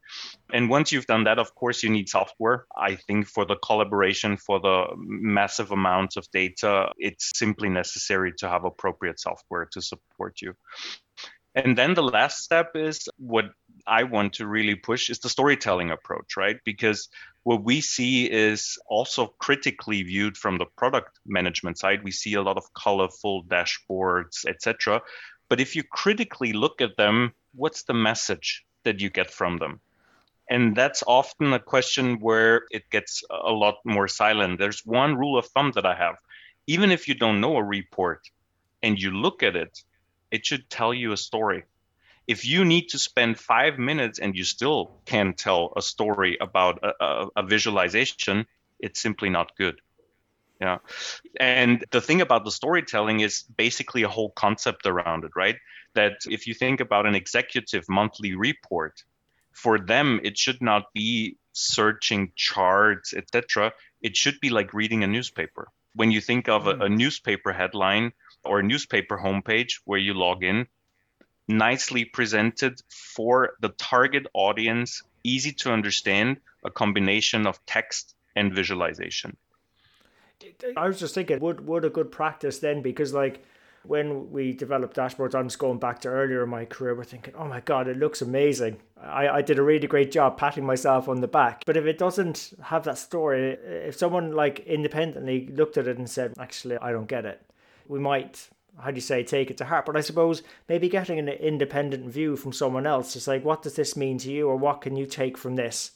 And 0.54 0.70
once 0.70 0.92
you've 0.92 1.06
done 1.06 1.26
that, 1.26 1.40
of 1.40 1.54
course, 1.56 1.84
you 1.84 1.90
need 1.90 2.10
software. 2.10 2.66
I 2.76 2.96
think 2.96 3.28
for 3.28 3.46
the 3.46 3.56
collaboration, 3.58 4.38
for 4.38 4.60
the 4.60 4.86
massive 4.98 5.72
amounts 5.72 6.18
of 6.18 6.30
data, 6.32 6.92
it's 6.98 7.38
simply 7.38 7.70
necessary 7.70 8.34
to 8.40 8.50
have 8.50 8.66
appropriate 8.66 9.20
software 9.20 9.66
to 9.74 9.82
support 9.82 10.42
you. 10.42 10.56
And 11.56 11.78
then 11.78 11.94
the 11.94 12.04
last 12.04 12.44
step 12.44 12.72
is 12.76 13.08
what 13.18 13.46
I 13.88 14.04
want 14.04 14.34
to 14.34 14.48
really 14.48 14.76
push 14.76 15.10
is 15.10 15.20
the 15.20 15.30
storytelling 15.30 15.90
approach, 15.90 16.36
right? 16.36 16.58
Because 16.66 17.08
what 17.44 17.64
we 17.64 17.80
see 17.80 18.30
is 18.30 18.78
also 18.90 19.28
critically 19.40 20.04
viewed 20.04 20.36
from 20.36 20.58
the 20.58 20.66
product 20.78 21.18
management 21.26 21.78
side. 21.78 22.04
We 22.04 22.12
see 22.12 22.34
a 22.34 22.42
lot 22.42 22.58
of 22.58 22.66
colorful 22.74 23.46
dashboards, 23.46 24.46
etc. 24.46 25.02
But 25.50 25.62
if 25.62 25.78
you 25.78 25.84
critically 25.84 26.52
look 26.52 26.82
at 26.82 26.98
them, 26.98 27.34
what's 27.54 27.84
the 27.84 27.94
message? 27.94 28.66
That 28.86 29.02
you 29.02 29.10
get 29.10 29.30
from 29.30 29.58
them. 29.58 29.82
And 30.50 30.76
that's 30.76 31.04
often 31.08 31.54
a 31.54 31.60
question 31.60 32.20
where 32.20 32.64
it 32.72 32.90
gets 32.92 33.24
a 33.30 33.52
lot 33.52 33.76
more 33.84 34.08
silent. 34.08 34.60
There's 34.60 34.86
one 34.86 35.16
rule 35.16 35.38
of 35.38 35.48
thumb 35.48 35.72
that 35.76 35.86
I 35.86 35.96
have. 35.96 36.16
Even 36.68 36.92
if 36.92 37.08
you 37.08 37.16
don't 37.16 37.42
know 37.42 37.58
a 37.58 37.64
report 37.64 38.30
and 38.82 39.00
you 39.00 39.12
look 39.12 39.44
at 39.44 39.56
it, 39.56 39.84
it 40.32 40.46
should 40.46 40.70
tell 40.70 40.94
you 40.94 41.12
a 41.12 41.18
story. 41.18 41.64
If 42.28 42.46
you 42.46 42.66
need 42.66 42.90
to 42.90 43.00
spend 43.00 43.40
five 43.40 43.78
minutes 43.78 44.20
and 44.20 44.36
you 44.36 44.44
still 44.44 44.92
can't 45.06 45.38
tell 45.38 45.74
a 45.76 45.82
story 45.82 46.38
about 46.42 46.80
a, 46.84 46.94
a, 47.04 47.28
a 47.38 47.44
visualization, 47.44 48.46
it's 48.80 49.02
simply 49.02 49.30
not 49.30 49.56
good. 49.58 49.80
Yeah. 50.62 50.78
And 51.40 51.84
the 51.92 52.02
thing 52.02 52.22
about 52.22 52.46
the 52.46 52.52
storytelling 52.52 53.20
is 53.20 53.44
basically 53.44 54.04
a 54.04 54.10
whole 54.10 54.30
concept 54.30 54.86
around 54.86 55.24
it, 55.24 55.32
right? 55.36 55.58
That 55.96 56.18
if 56.30 56.48
you 56.48 56.54
think 56.54 56.80
about 56.80 57.06
an 57.06 57.16
executive 57.16 57.86
monthly 57.90 58.36
report, 58.36 59.04
for 59.52 59.80
them 59.80 60.20
it 60.24 60.38
should 60.38 60.62
not 60.62 60.94
be 60.94 61.38
searching 61.54 62.32
charts, 62.36 63.14
etc. 63.14 63.72
It 64.02 64.16
should 64.16 64.40
be 64.42 64.50
like 64.50 64.74
reading 64.74 65.04
a 65.04 65.08
newspaper. 65.08 65.70
When 65.94 66.12
you 66.12 66.22
think 66.22 66.50
of 66.50 66.68
a, 66.68 66.72
a 66.72 66.88
hmm. 66.88 66.96
newspaper 66.96 67.54
headline 67.54 68.12
or 68.44 68.60
a 68.60 68.64
newspaper 68.64 69.18
homepage 69.18 69.80
where 69.86 70.00
you 70.00 70.14
log 70.14 70.44
in, 70.44 70.68
nicely 71.48 72.06
presented 72.06 72.82
for 72.90 73.54
the 73.62 73.70
target 73.70 74.28
audience, 74.34 75.04
easy 75.24 75.54
to 75.54 75.72
understand, 75.72 76.38
a 76.64 76.72
combination 76.72 77.48
of 77.48 77.64
text 77.66 78.16
and 78.36 78.54
visualization. 78.54 79.38
I 80.76 80.88
was 80.88 81.00
just 81.00 81.16
thinking, 81.16 81.40
would 81.40 81.66
would 81.66 81.86
a 81.86 81.90
good 81.90 82.12
practice 82.12 82.60
then? 82.60 82.82
Because 82.82 83.14
like 83.14 83.44
when 83.88 84.32
we 84.32 84.54
developed 84.54 84.98
dashboards, 84.98 85.36
I'm 85.36 85.48
just 85.48 85.60
going 85.60 85.80
back 85.80 86.00
to 86.02 86.10
earlier 86.10 86.44
in 86.44 86.50
my 86.50 86.66
career, 86.66 86.96
we're 86.96 87.04
thinking, 87.04 87.34
oh 87.38 87.48
my 87.48 87.62
god, 87.62 87.88
it 87.88 87.98
looks 87.98 88.22
amazing. 88.22 88.78
I, 89.02 89.28
I 89.28 89.42
did 89.42 89.60
a 89.60 89.64
really 89.64 89.88
great 89.88 90.12
job 90.12 90.38
patting 90.38 90.66
myself 90.66 91.08
on 91.08 91.22
the 91.22 91.28
back. 91.28 91.64
But 91.66 91.78
if 91.78 91.86
it 91.86 91.98
doesn't 91.98 92.54
have 92.64 92.84
that 92.86 92.98
story, 92.98 93.52
if 93.52 93.98
someone 93.98 94.32
like 94.34 94.60
independently 94.60 95.48
looked 95.48 95.78
at 95.78 95.88
it 95.88 95.98
and 95.98 96.10
said, 96.10 96.34
actually, 96.40 96.78
I 96.78 96.92
don't 96.92 97.08
get 97.08 97.26
it, 97.26 97.42
we 97.88 98.00
might 98.00 98.50
how 98.78 98.92
do 98.92 98.96
you 98.96 99.02
say 99.02 99.24
take 99.24 99.50
it 99.50 99.56
to 99.56 99.64
heart 99.64 99.86
but 99.86 99.96
i 99.96 100.02
suppose 100.02 100.44
maybe 100.68 100.90
getting 100.90 101.18
an 101.18 101.30
independent 101.30 102.12
view 102.12 102.36
from 102.36 102.52
someone 102.52 102.86
else 102.86 103.16
is 103.16 103.26
like 103.26 103.46
what 103.46 103.62
does 103.62 103.76
this 103.76 103.96
mean 103.96 104.18
to 104.18 104.30
you 104.30 104.50
or 104.50 104.58
what 104.58 104.82
can 104.82 104.98
you 104.98 105.06
take 105.06 105.38
from 105.38 105.56
this 105.56 105.92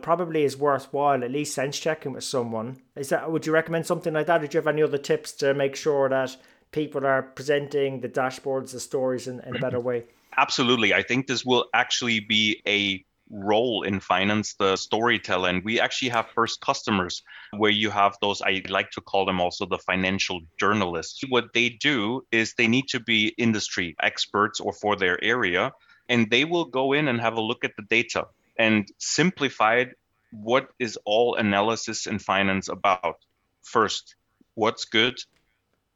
probably 0.00 0.44
is 0.44 0.56
worthwhile 0.56 1.22
at 1.22 1.30
least 1.30 1.54
sense 1.54 1.78
checking 1.78 2.12
with 2.12 2.24
someone. 2.24 2.78
Is 2.96 3.10
that 3.10 3.30
would 3.30 3.46
you 3.46 3.52
recommend 3.52 3.86
something 3.86 4.14
like 4.14 4.26
that? 4.26 4.42
Or 4.42 4.46
do 4.46 4.56
you 4.56 4.60
have 4.60 4.66
any 4.66 4.82
other 4.82 4.98
tips 4.98 5.32
to 5.32 5.52
make 5.52 5.76
sure 5.76 6.08
that 6.08 6.36
people 6.72 7.06
are 7.06 7.22
presenting 7.22 8.00
the 8.00 8.08
dashboards, 8.08 8.72
the 8.72 8.80
stories 8.80 9.28
in, 9.28 9.40
in 9.40 9.56
a 9.56 9.58
better 9.58 9.80
way? 9.80 10.04
Absolutely. 10.36 10.94
I 10.94 11.02
think 11.02 11.26
this 11.26 11.44
will 11.44 11.66
actually 11.74 12.20
be 12.20 12.62
a 12.66 13.04
role 13.30 13.82
in 13.82 14.00
finance, 14.00 14.54
the 14.54 14.76
storyteller. 14.76 15.48
And 15.48 15.64
we 15.64 15.80
actually 15.80 16.10
have 16.10 16.26
first 16.34 16.60
customers 16.60 17.22
where 17.56 17.70
you 17.70 17.90
have 17.90 18.16
those, 18.20 18.42
I 18.42 18.62
like 18.68 18.90
to 18.92 19.00
call 19.00 19.24
them 19.24 19.40
also 19.40 19.66
the 19.66 19.78
financial 19.78 20.40
journalists. 20.58 21.22
What 21.28 21.52
they 21.54 21.70
do 21.70 22.26
is 22.30 22.54
they 22.54 22.68
need 22.68 22.88
to 22.88 23.00
be 23.00 23.34
industry 23.38 23.96
experts 24.02 24.60
or 24.60 24.72
for 24.72 24.96
their 24.96 25.22
area, 25.22 25.72
and 26.08 26.30
they 26.30 26.44
will 26.44 26.66
go 26.66 26.92
in 26.92 27.08
and 27.08 27.20
have 27.20 27.36
a 27.36 27.40
look 27.40 27.64
at 27.64 27.72
the 27.76 27.82
data 27.82 28.26
and 28.58 28.90
simplified 28.98 29.94
what 30.30 30.68
is 30.78 30.98
all 31.04 31.36
analysis 31.36 32.06
and 32.06 32.20
finance 32.20 32.68
about. 32.68 33.16
First, 33.62 34.14
what's 34.54 34.84
good? 34.84 35.18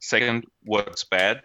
Second, 0.07 0.45
what's 0.63 1.03
bad? 1.03 1.43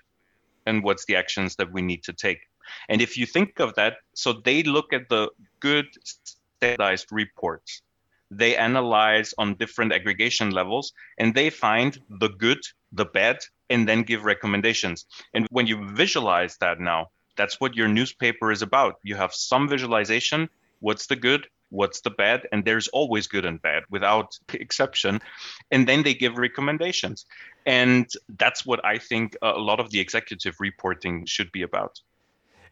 And 0.68 0.84
what's 0.84 1.06
the 1.06 1.16
actions 1.16 1.56
that 1.56 1.72
we 1.72 1.82
need 1.82 2.04
to 2.04 2.14
take? 2.14 2.42
And 2.90 3.02
if 3.02 3.18
you 3.18 3.26
think 3.26 3.60
of 3.60 3.74
that, 3.74 3.98
so 4.14 4.34
they 4.34 4.62
look 4.62 4.94
at 4.94 5.10
the 5.10 5.30
good 5.60 5.88
standardized 6.04 7.08
reports. 7.12 7.82
They 8.30 8.56
analyze 8.56 9.34
on 9.40 9.56
different 9.56 9.92
aggregation 9.92 10.52
levels 10.52 10.94
and 11.18 11.34
they 11.34 11.50
find 11.50 12.00
the 12.22 12.30
good, 12.30 12.62
the 12.92 13.06
bad, 13.06 13.40
and 13.72 13.88
then 13.88 14.04
give 14.04 14.26
recommendations. 14.26 15.08
And 15.34 15.48
when 15.50 15.66
you 15.66 15.78
visualize 15.96 16.58
that 16.58 16.80
now, 16.80 17.10
that's 17.36 17.60
what 17.60 17.76
your 17.76 17.88
newspaper 17.88 18.52
is 18.52 18.62
about. 18.62 19.00
You 19.02 19.16
have 19.16 19.34
some 19.34 19.68
visualization 19.68 20.50
what's 20.82 21.08
the 21.08 21.16
good 21.16 21.48
what's 21.72 22.02
the 22.02 22.10
bad 22.10 22.48
and 22.52 22.64
there's 22.64 22.88
always 22.90 23.28
good 23.28 23.46
and 23.46 23.62
bad 23.62 23.84
without 23.90 24.38
exception 24.54 25.20
and 25.72 25.88
then 25.88 26.04
they 26.04 26.14
give 26.14 26.38
recommendations 26.38 27.26
and 27.66 28.08
that's 28.38 28.66
what 28.66 28.84
i 28.86 28.98
think 28.98 29.36
a 29.42 29.52
lot 29.58 29.80
of 29.80 29.90
the 29.90 30.00
executive 30.00 30.56
reporting 30.60 31.26
should 31.26 31.52
be 31.52 31.64
about 31.64 32.00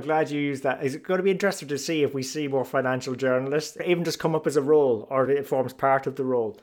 glad 0.01 0.31
you 0.31 0.39
used 0.39 0.63
that. 0.63 0.83
Is 0.83 0.95
it 0.95 1.03
going 1.03 1.17
to 1.17 1.23
be 1.23 1.31
interesting 1.31 1.67
to 1.67 1.77
see 1.77 2.03
if 2.03 2.13
we 2.13 2.23
see 2.23 2.47
more 2.47 2.65
financial 2.65 3.15
journalists 3.15 3.77
even 3.85 4.03
just 4.03 4.19
come 4.19 4.35
up 4.35 4.47
as 4.47 4.55
a 4.55 4.61
role 4.61 5.07
or 5.09 5.29
it 5.29 5.47
forms 5.47 5.73
part 5.73 6.07
of 6.07 6.15
the 6.15 6.23
role? 6.23 6.57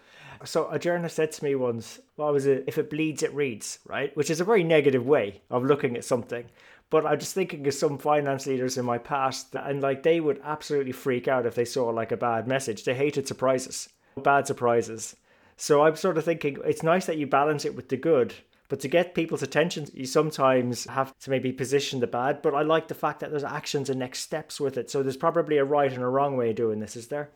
So 0.44 0.68
a 0.70 0.78
journalist 0.78 1.16
said 1.16 1.32
to 1.32 1.44
me 1.44 1.54
once, 1.54 1.98
"What 2.16 2.32
was 2.32 2.46
it? 2.46 2.64
If 2.66 2.76
it 2.76 2.90
bleeds, 2.90 3.22
it 3.22 3.32
reads." 3.32 3.78
Right, 3.86 4.14
which 4.16 4.30
is 4.30 4.40
a 4.40 4.44
very 4.44 4.64
negative 4.64 5.06
way 5.06 5.40
of 5.50 5.64
looking 5.64 5.96
at 5.96 6.04
something. 6.04 6.44
But 6.88 7.04
I'm 7.04 7.18
just 7.18 7.34
thinking 7.34 7.66
of 7.66 7.74
some 7.74 7.98
finance 7.98 8.46
leaders 8.46 8.78
in 8.78 8.84
my 8.84 8.98
past, 8.98 9.54
and 9.54 9.80
like 9.80 10.02
they 10.02 10.20
would 10.20 10.40
absolutely 10.44 10.92
freak 10.92 11.26
out 11.26 11.46
if 11.46 11.54
they 11.54 11.64
saw 11.64 11.88
like 11.90 12.12
a 12.12 12.16
bad 12.16 12.46
message. 12.46 12.84
They 12.84 12.94
hated 12.94 13.26
surprises, 13.26 13.88
bad 14.22 14.46
surprises. 14.46 15.16
So 15.56 15.82
I'm 15.82 15.96
sort 15.96 16.18
of 16.18 16.24
thinking 16.24 16.58
it's 16.64 16.82
nice 16.82 17.06
that 17.06 17.16
you 17.16 17.26
balance 17.26 17.64
it 17.64 17.74
with 17.74 17.88
the 17.88 17.96
good, 17.96 18.34
but 18.68 18.80
to 18.80 18.88
get 18.88 19.14
people's 19.14 19.42
attention, 19.42 19.88
you 19.94 20.06
sometimes 20.06 20.84
have 20.84 21.16
to 21.20 21.30
maybe 21.30 21.52
position 21.52 22.00
the 22.00 22.06
bad. 22.06 22.42
But 22.42 22.54
I 22.54 22.62
like 22.62 22.88
the 22.88 22.94
fact 22.94 23.20
that 23.20 23.30
there's 23.30 23.44
actions 23.44 23.88
and 23.88 23.98
next 23.98 24.20
steps 24.20 24.60
with 24.60 24.76
it. 24.76 24.90
So 24.90 25.02
there's 25.02 25.16
probably 25.16 25.56
a 25.58 25.64
right 25.64 25.92
and 25.92 26.02
a 26.02 26.08
wrong 26.08 26.36
way 26.36 26.50
of 26.50 26.56
doing 26.56 26.80
this, 26.80 26.96
is 26.96 27.08
there? 27.08 27.30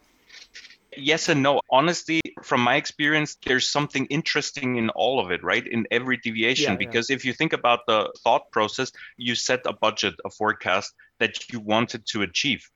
Yes 0.97 1.29
and 1.29 1.43
no. 1.43 1.61
Honestly, 1.71 2.21
from 2.43 2.61
my 2.63 2.77
experience, 2.77 3.37
there's 3.47 3.69
something 3.69 4.07
interesting 4.07 4.77
in 4.77 4.91
all 4.91 5.21
of 5.21 5.31
it, 5.31 5.43
right? 5.45 5.67
In 5.67 5.87
every 5.91 6.17
deviation. 6.17 6.73
Yeah, 6.73 6.79
because 6.79 7.11
yeah. 7.11 7.17
if 7.17 7.25
you 7.25 7.33
think 7.33 7.53
about 7.53 7.87
the 7.87 8.13
thought 8.25 8.51
process, 8.51 8.93
you 9.17 9.35
set 9.35 9.61
a 9.67 9.73
budget, 9.73 10.15
a 10.25 10.31
forecast 10.31 10.95
that 11.19 11.53
you 11.53 11.61
wanted 11.61 12.07
to 12.07 12.23
achieve. 12.23 12.69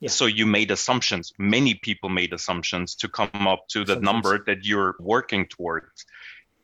Yeah. 0.00 0.08
So 0.08 0.26
you 0.26 0.46
made 0.46 0.70
assumptions. 0.70 1.32
Many 1.38 1.74
people 1.74 2.08
made 2.08 2.32
assumptions 2.32 2.94
to 2.96 3.08
come 3.08 3.46
up 3.46 3.68
to 3.68 3.84
the 3.84 3.96
number 3.96 4.42
that 4.44 4.64
you're 4.64 4.94
working 5.00 5.46
towards. 5.46 6.06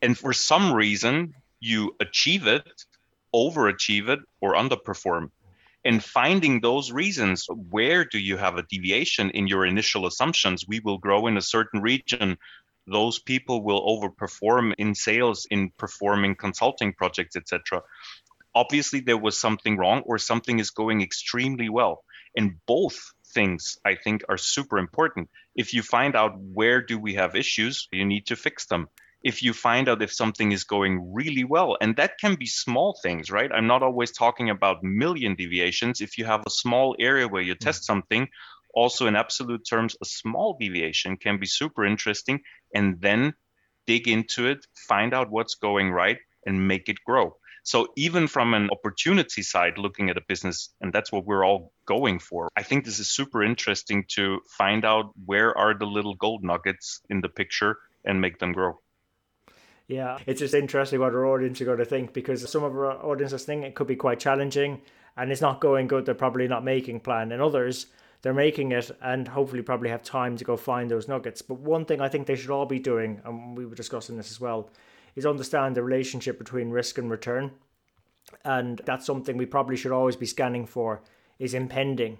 And 0.01 0.17
for 0.17 0.33
some 0.33 0.73
reason, 0.73 1.33
you 1.59 1.95
achieve 1.99 2.47
it, 2.47 2.85
overachieve 3.33 4.09
it, 4.09 4.19
or 4.41 4.53
underperform. 4.53 5.31
And 5.85 6.03
finding 6.03 6.61
those 6.61 6.91
reasons, 6.91 7.45
where 7.47 8.05
do 8.05 8.17
you 8.17 8.37
have 8.37 8.57
a 8.57 8.63
deviation 8.63 9.29
in 9.29 9.47
your 9.47 9.65
initial 9.67 10.07
assumptions? 10.07 10.65
We 10.67 10.79
will 10.79 10.97
grow 10.97 11.27
in 11.27 11.37
a 11.37 11.41
certain 11.41 11.81
region. 11.81 12.37
Those 12.87 13.19
people 13.19 13.63
will 13.63 13.85
overperform 13.85 14.73
in 14.79 14.95
sales, 14.95 15.45
in 15.51 15.71
performing 15.77 16.35
consulting 16.35 16.93
projects, 16.93 17.35
etc. 17.35 17.83
Obviously, 18.55 19.01
there 19.01 19.17
was 19.17 19.37
something 19.37 19.77
wrong, 19.77 20.01
or 20.07 20.17
something 20.17 20.57
is 20.57 20.71
going 20.71 21.01
extremely 21.01 21.69
well. 21.69 22.03
And 22.35 22.55
both 22.65 22.97
things 23.35 23.77
I 23.85 23.95
think 23.95 24.23
are 24.27 24.37
super 24.37 24.79
important. 24.79 25.29
If 25.55 25.73
you 25.75 25.83
find 25.83 26.15
out 26.15 26.39
where 26.39 26.81
do 26.81 26.97
we 26.97 27.13
have 27.13 27.35
issues, 27.35 27.87
you 27.91 28.05
need 28.05 28.25
to 28.27 28.35
fix 28.35 28.65
them. 28.65 28.87
If 29.25 29.41
you 29.41 29.53
find 29.53 29.89
out 29.89 30.03
if 30.03 30.13
something 30.13 30.51
is 30.51 30.63
going 30.63 31.11
really 31.11 31.43
well, 31.43 31.77
and 31.81 31.95
that 31.95 32.19
can 32.21 32.35
be 32.35 32.45
small 32.45 32.95
things, 33.01 33.31
right? 33.31 33.51
I'm 33.51 33.65
not 33.65 33.81
always 33.81 34.11
talking 34.11 34.51
about 34.51 34.83
million 34.83 35.33
deviations. 35.35 35.99
If 35.99 36.19
you 36.19 36.25
have 36.25 36.43
a 36.45 36.51
small 36.51 36.95
area 36.99 37.27
where 37.27 37.41
you 37.41 37.55
mm. 37.55 37.59
test 37.59 37.85
something, 37.85 38.29
also 38.75 39.07
in 39.07 39.15
absolute 39.15 39.63
terms, 39.67 39.97
a 39.99 40.05
small 40.05 40.57
deviation 40.59 41.17
can 41.17 41.39
be 41.39 41.47
super 41.47 41.83
interesting, 41.83 42.41
and 42.75 43.01
then 43.01 43.33
dig 43.87 44.07
into 44.07 44.47
it, 44.47 44.59
find 44.75 45.11
out 45.11 45.31
what's 45.31 45.55
going 45.55 45.89
right, 45.91 46.19
and 46.45 46.67
make 46.67 46.87
it 46.87 47.03
grow. 47.03 47.35
So 47.63 47.87
even 47.97 48.27
from 48.27 48.53
an 48.53 48.69
opportunity 48.69 49.41
side, 49.41 49.79
looking 49.79 50.11
at 50.11 50.17
a 50.17 50.27
business, 50.27 50.69
and 50.81 50.93
that's 50.93 51.11
what 51.11 51.25
we're 51.25 51.43
all 51.43 51.73
going 51.87 52.19
for, 52.19 52.49
I 52.55 52.61
think 52.61 52.85
this 52.85 52.99
is 52.99 53.09
super 53.09 53.41
interesting 53.41 54.05
to 54.09 54.41
find 54.55 54.85
out 54.85 55.05
where 55.25 55.57
are 55.57 55.73
the 55.73 55.87
little 55.87 56.13
gold 56.13 56.43
nuggets 56.43 57.01
in 57.09 57.21
the 57.21 57.29
picture 57.29 57.79
and 58.05 58.21
make 58.21 58.37
them 58.37 58.53
grow. 58.53 58.79
Yeah, 59.87 60.17
it's 60.25 60.39
just 60.39 60.55
interesting 60.55 60.99
what 60.99 61.13
our 61.13 61.27
audience 61.27 61.61
are 61.61 61.65
going 61.65 61.77
to 61.77 61.85
think 61.85 62.13
because 62.13 62.49
some 62.49 62.63
of 62.63 62.73
our 62.75 62.93
audiences 63.05 63.45
think 63.45 63.63
it 63.63 63.75
could 63.75 63.87
be 63.87 63.95
quite 63.95 64.19
challenging 64.19 64.81
and 65.15 65.31
it's 65.31 65.41
not 65.41 65.61
going 65.61 65.87
good. 65.87 66.05
They're 66.05 66.15
probably 66.15 66.47
not 66.47 66.63
making 66.63 67.01
plan, 67.01 67.31
and 67.31 67.41
others 67.41 67.87
they're 68.21 68.33
making 68.33 68.71
it 68.71 68.89
and 69.01 69.27
hopefully 69.27 69.61
probably 69.61 69.89
have 69.89 70.01
time 70.01 70.35
to 70.37 70.43
go 70.43 70.57
find 70.57 70.89
those 70.89 71.07
nuggets. 71.07 71.43
But 71.43 71.59
one 71.59 71.85
thing 71.85 72.01
I 72.01 72.09
think 72.09 72.25
they 72.25 72.35
should 72.35 72.49
all 72.49 72.65
be 72.65 72.79
doing, 72.79 73.21
and 73.23 73.55
we 73.55 73.67
were 73.67 73.75
discussing 73.75 74.17
this 74.17 74.31
as 74.31 74.41
well, 74.41 74.71
is 75.15 75.27
understand 75.27 75.75
the 75.75 75.83
relationship 75.83 76.39
between 76.39 76.71
risk 76.71 76.97
and 76.97 77.11
return. 77.11 77.51
And 78.43 78.81
that's 78.85 79.05
something 79.05 79.37
we 79.37 79.45
probably 79.45 79.77
should 79.77 79.91
always 79.91 80.15
be 80.15 80.25
scanning 80.25 80.65
for 80.65 81.03
is 81.37 81.53
impending. 81.53 82.17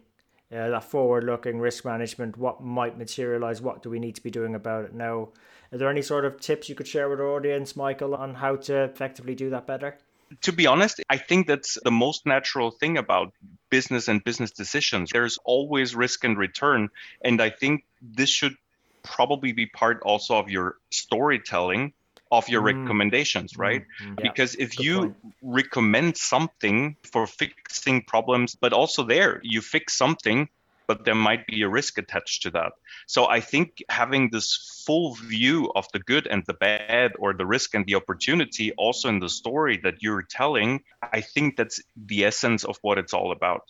Uh, 0.51 0.69
that 0.69 0.84
forward 0.84 1.24
looking 1.24 1.60
risk 1.60 1.84
management, 1.84 2.38
what 2.38 2.62
might 2.62 3.00
materialize, 3.00 3.63
what 3.63 3.81
do 3.81 3.89
we 3.89 3.98
need 3.98 4.13
to 4.13 4.22
be 4.22 4.29
doing 4.29 4.53
about 4.53 4.86
it 4.86 4.93
now? 4.93 5.29
Are 5.75 5.77
there 5.77 5.89
any 5.89 6.03
sort 6.03 6.24
of 6.24 6.39
tips 6.39 6.70
you 6.70 6.75
could 6.75 6.88
share 6.88 7.10
with 7.10 7.20
our 7.20 7.27
audience, 7.27 7.75
Michael, 7.75 8.15
on 8.15 8.34
how 8.34 8.55
to 8.55 8.84
effectively 8.84 9.36
do 9.36 9.50
that 9.50 9.67
better? 9.67 9.98
To 10.44 10.53
be 10.53 10.67
honest, 10.67 11.01
I 11.10 11.17
think 11.17 11.48
that's 11.48 11.77
the 11.84 11.91
most 11.91 12.25
natural 12.25 12.72
thing 12.72 12.98
about 12.98 13.34
business 13.70 14.08
and 14.08 14.24
business 14.24 14.51
decisions. 14.51 15.10
There's 15.12 15.38
always 15.44 15.94
risk 15.94 16.24
and 16.24 16.38
return. 16.38 16.91
And 17.22 17.41
I 17.41 17.50
think 17.50 17.84
this 18.01 18.29
should 18.29 18.55
probably 19.03 19.51
be 19.51 19.65
part 19.65 20.01
also 20.03 20.38
of 20.38 20.50
your 20.50 20.77
storytelling 20.91 21.91
of 22.32 22.48
your 22.48 22.62
mm. 22.62 22.82
recommendations, 22.82 23.58
right? 23.58 23.84
Mm. 24.01 24.17
Yeah. 24.17 24.29
Because 24.29 24.55
if 24.55 24.77
Good 24.77 24.86
you 24.86 24.98
point. 25.00 25.15
recommend 25.41 26.15
something 26.15 26.96
for 27.03 27.27
fixing 27.27 28.03
problems, 28.03 28.55
but 28.55 28.72
also 28.72 29.03
there 29.03 29.41
you 29.44 29.62
fix 29.62 29.94
something, 29.98 30.48
but 30.88 31.06
there 31.06 31.15
might 31.15 31.48
be 31.48 31.62
a 31.62 31.70
risk 31.70 31.98
attached 31.98 32.44
to 32.44 32.51
that. 32.51 32.74
So 33.08 33.27
I 33.27 33.39
think 33.39 33.84
having 33.89 34.30
this 34.30 34.84
full 34.86 35.15
view 35.15 35.72
of 35.75 35.88
the 35.94 36.00
good 36.00 36.27
and 36.27 36.44
the 36.46 36.54
bad, 36.54 37.13
or 37.20 37.34
the 37.34 37.46
risk 37.46 37.74
and 37.74 37.86
the 37.86 37.96
opportunity, 37.96 38.72
also 38.74 39.10
in 39.10 39.20
the 39.20 39.30
story 39.30 39.80
that 39.84 40.01
you're 40.01 40.24
telling, 40.24 40.84
I 41.01 41.22
think 41.22 41.58
that's 41.58 41.82
the 41.96 42.25
essence 42.25 42.63
of 42.63 42.77
what 42.82 42.98
it's 42.98 43.13
all 43.13 43.32
about. 43.32 43.63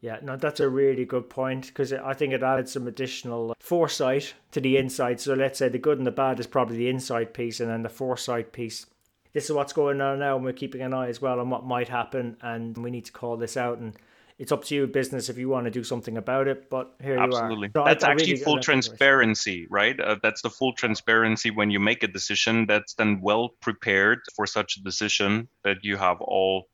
Yeah, 0.00 0.18
no, 0.20 0.36
that's 0.36 0.58
a 0.58 0.68
really 0.68 1.04
good 1.04 1.30
point 1.30 1.68
because 1.68 1.92
I 1.92 2.14
think 2.14 2.32
it 2.32 2.42
adds 2.42 2.72
some 2.72 2.88
additional 2.88 3.54
foresight 3.60 4.34
to 4.50 4.60
the 4.60 4.76
insight. 4.76 5.20
So 5.20 5.34
let's 5.34 5.60
say 5.60 5.68
the 5.68 5.78
good 5.78 5.98
and 5.98 6.06
the 6.06 6.10
bad 6.10 6.40
is 6.40 6.48
probably 6.48 6.76
the 6.76 6.90
insight 6.90 7.34
piece, 7.34 7.60
and 7.60 7.70
then 7.70 7.82
the 7.82 7.88
foresight 7.88 8.52
piece. 8.52 8.86
This 9.32 9.44
is 9.44 9.52
what's 9.52 9.72
going 9.72 10.00
on 10.00 10.18
now, 10.18 10.34
and 10.34 10.44
we're 10.44 10.52
keeping 10.52 10.82
an 10.82 10.92
eye 10.92 11.08
as 11.08 11.22
well 11.22 11.38
on 11.38 11.50
what 11.50 11.64
might 11.64 11.88
happen, 11.88 12.36
and 12.42 12.76
we 12.76 12.90
need 12.90 13.04
to 13.04 13.12
call 13.12 13.36
this 13.36 13.56
out. 13.56 13.78
And 13.78 13.94
it's 14.38 14.52
up 14.52 14.64
to 14.64 14.74
you, 14.74 14.86
business, 14.86 15.28
if 15.28 15.38
you 15.38 15.48
want 15.48 15.64
to 15.64 15.70
do 15.70 15.84
something 15.84 16.16
about 16.16 16.48
it. 16.48 16.70
But 16.70 16.94
here 17.02 17.18
Absolutely. 17.18 17.70
you 17.74 17.80
are. 17.80 17.84
So 17.84 17.88
that's 17.88 18.04
I, 18.04 18.12
actually 18.12 18.32
really, 18.32 18.44
full 18.44 18.60
transparency, 18.60 19.66
right? 19.70 19.98
Uh, 19.98 20.16
that's 20.22 20.42
the 20.42 20.50
full 20.50 20.72
transparency 20.72 21.50
when 21.50 21.70
you 21.70 21.80
make 21.80 22.02
a 22.02 22.08
decision. 22.08 22.66
That's 22.66 22.94
then 22.94 23.20
well 23.20 23.50
prepared 23.60 24.20
for 24.34 24.46
such 24.46 24.76
a 24.76 24.82
decision 24.82 25.48
that 25.64 25.78
you 25.82 25.96
have 25.96 26.20
all 26.20 26.68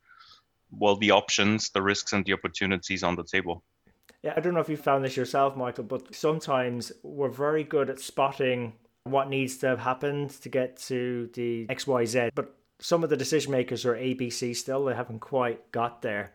well 0.71 0.97
the 0.97 1.11
options, 1.11 1.71
the 1.71 1.83
risks, 1.83 2.13
and 2.13 2.25
the 2.25 2.33
opportunities 2.33 3.03
on 3.03 3.17
the 3.17 3.25
table. 3.25 3.63
Yeah, 4.23 4.35
I 4.37 4.41
don't 4.41 4.55
know 4.55 4.61
if 4.61 4.69
you 4.69 4.77
found 4.77 5.05
this 5.05 5.17
yourself, 5.17 5.57
Michael, 5.57 5.85
but 5.85 6.15
sometimes 6.15 6.93
we're 7.03 7.29
very 7.29 7.63
good 7.63 7.89
at 7.89 8.01
spotting 8.01 8.73
what 9.05 9.29
needs 9.29 9.57
to 9.59 9.69
have 9.69 9.79
happened 9.79 10.31
to 10.43 10.49
get 10.49 10.77
to 10.77 11.31
the 11.35 11.67
XYZ. 11.67 12.31
But 12.35 12.55
some 12.81 13.05
of 13.05 13.11
the 13.11 13.17
decision 13.17 13.53
makers 13.53 13.85
are 13.85 13.95
ABC 13.95 14.55
still, 14.57 14.85
they 14.85 14.95
haven't 14.95 15.21
quite 15.21 15.71
got 15.73 16.03
there. 16.03 16.33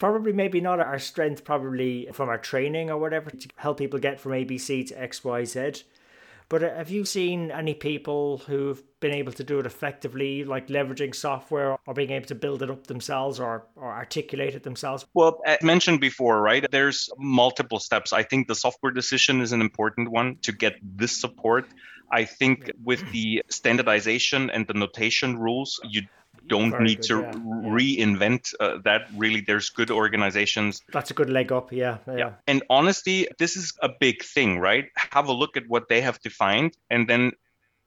Probably, 0.00 0.32
maybe 0.32 0.60
not 0.60 0.80
our 0.80 0.98
strength, 0.98 1.44
probably 1.44 2.08
from 2.12 2.28
our 2.28 2.38
training 2.38 2.90
or 2.90 2.98
whatever, 2.98 3.30
to 3.30 3.48
help 3.56 3.78
people 3.78 4.00
get 4.00 4.18
from 4.18 4.32
ABC 4.32 4.88
to 4.88 4.94
XYZ. 4.94 5.84
But 6.50 6.64
uh, 6.64 6.74
have 6.74 6.90
you 6.90 7.04
seen 7.04 7.50
any 7.52 7.74
people 7.74 8.38
who've 8.38 8.82
been 8.98 9.12
able 9.12 9.32
to 9.32 9.44
do 9.44 9.60
it 9.60 9.66
effectively, 9.66 10.42
like 10.44 10.66
leveraging 10.66 11.14
software 11.14 11.78
or 11.86 11.94
being 11.94 12.10
able 12.10 12.26
to 12.26 12.34
build 12.34 12.62
it 12.62 12.70
up 12.70 12.86
themselves 12.88 13.38
or, 13.38 13.66
or 13.76 13.92
articulate 13.92 14.54
it 14.54 14.64
themselves? 14.64 15.06
Well, 15.14 15.40
as 15.46 15.62
mentioned 15.62 16.00
before, 16.00 16.42
right? 16.42 16.66
There's 16.70 17.08
multiple 17.18 17.78
steps. 17.78 18.12
I 18.12 18.24
think 18.24 18.48
the 18.48 18.56
software 18.56 18.92
decision 18.92 19.40
is 19.40 19.52
an 19.52 19.60
important 19.60 20.10
one 20.10 20.38
to 20.42 20.52
get 20.52 20.74
this 20.82 21.18
support. 21.18 21.66
I 22.10 22.24
think 22.24 22.70
with 22.82 23.08
the 23.12 23.44
standardization 23.48 24.50
and 24.50 24.66
the 24.66 24.74
notation 24.74 25.38
rules, 25.38 25.78
you 25.84 26.02
don't 26.46 26.70
Very 26.70 26.84
need 26.84 27.00
good, 27.00 27.06
to 27.08 27.20
yeah. 27.20 27.32
reinvent 27.32 28.54
uh, 28.60 28.78
that. 28.84 29.08
Really, 29.16 29.40
there's 29.40 29.70
good 29.70 29.90
organizations. 29.90 30.82
That's 30.92 31.10
a 31.10 31.14
good 31.14 31.30
leg 31.30 31.52
up, 31.52 31.72
yeah, 31.72 31.98
yeah. 32.06 32.16
Yeah. 32.16 32.32
And 32.46 32.62
honestly, 32.68 33.28
this 33.38 33.56
is 33.56 33.72
a 33.82 33.88
big 33.88 34.22
thing, 34.22 34.58
right? 34.58 34.86
Have 35.12 35.28
a 35.28 35.32
look 35.32 35.56
at 35.56 35.68
what 35.68 35.88
they 35.88 36.00
have 36.00 36.20
defined, 36.20 36.76
and 36.90 37.08
then 37.08 37.32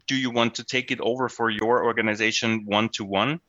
do 0.07 0.15
you 0.15 0.31
want 0.31 0.55
to 0.55 0.63
take 0.63 0.91
it 0.91 0.99
over 1.01 1.29
for 1.29 1.49
your 1.49 1.83
organization 1.83 2.65
one 2.65 2.89
to 2.89 3.05
one? 3.05 3.39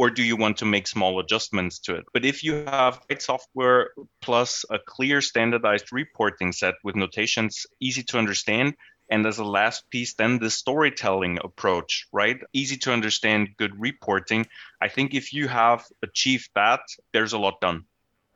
Or 0.00 0.10
do 0.10 0.22
you 0.22 0.36
want 0.36 0.58
to 0.58 0.64
make 0.64 0.86
small 0.86 1.18
adjustments 1.18 1.80
to 1.80 1.96
it? 1.96 2.04
But 2.12 2.24
if 2.24 2.44
you 2.44 2.64
have 2.66 3.00
right 3.10 3.20
software 3.20 3.90
plus 4.20 4.64
a 4.70 4.78
clear 4.78 5.20
standardized 5.20 5.92
reporting 5.92 6.52
set 6.52 6.74
with 6.84 6.94
notations 6.94 7.66
easy 7.80 8.04
to 8.04 8.18
understand, 8.18 8.74
and 9.10 9.26
as 9.26 9.38
a 9.38 9.44
last 9.44 9.88
piece, 9.90 10.14
then 10.14 10.38
the 10.38 10.50
storytelling 10.50 11.38
approach, 11.42 12.06
right? 12.12 12.38
Easy 12.52 12.76
to 12.78 12.92
understand, 12.92 13.56
good 13.56 13.78
reporting. 13.80 14.46
I 14.80 14.88
think 14.88 15.14
if 15.14 15.32
you 15.32 15.48
have 15.48 15.86
achieved 16.02 16.50
that, 16.54 16.80
there's 17.12 17.32
a 17.32 17.38
lot 17.38 17.60
done. 17.60 17.84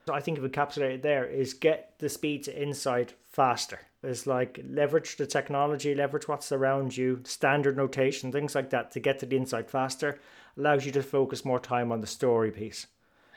So 0.07 0.15
I 0.15 0.21
think 0.21 0.39
if 0.39 0.45
encapsulated 0.45 1.03
there 1.03 1.27
is 1.27 1.55
get 1.55 1.99
the 1.99 2.09
speed 2.09 2.45
to 2.45 2.63
insight 2.63 3.15
faster. 3.31 3.81
It's 4.03 4.27
like 4.27 4.59
leverage 4.69 5.17
the 5.17 5.27
technology, 5.27 5.95
leverage 5.95 6.27
what's 6.27 6.51
around 6.51 6.97
you, 6.97 7.21
standard 7.25 7.77
notation, 7.77 8.33
things 8.33 8.55
like 8.55 8.71
that 8.71 8.91
to 8.93 9.01
get 9.01 9.21
to 9.21 9.27
the 9.27 9.37
insight 9.37 9.71
faster 9.71 10.19
allows 10.57 10.85
you 10.85 10.93
to 10.93 11.03
focus 11.03 11.45
more 11.45 11.61
time 11.61 11.93
on 11.93 12.01
the 12.01 12.07
story 12.07 12.51
piece 12.51 12.89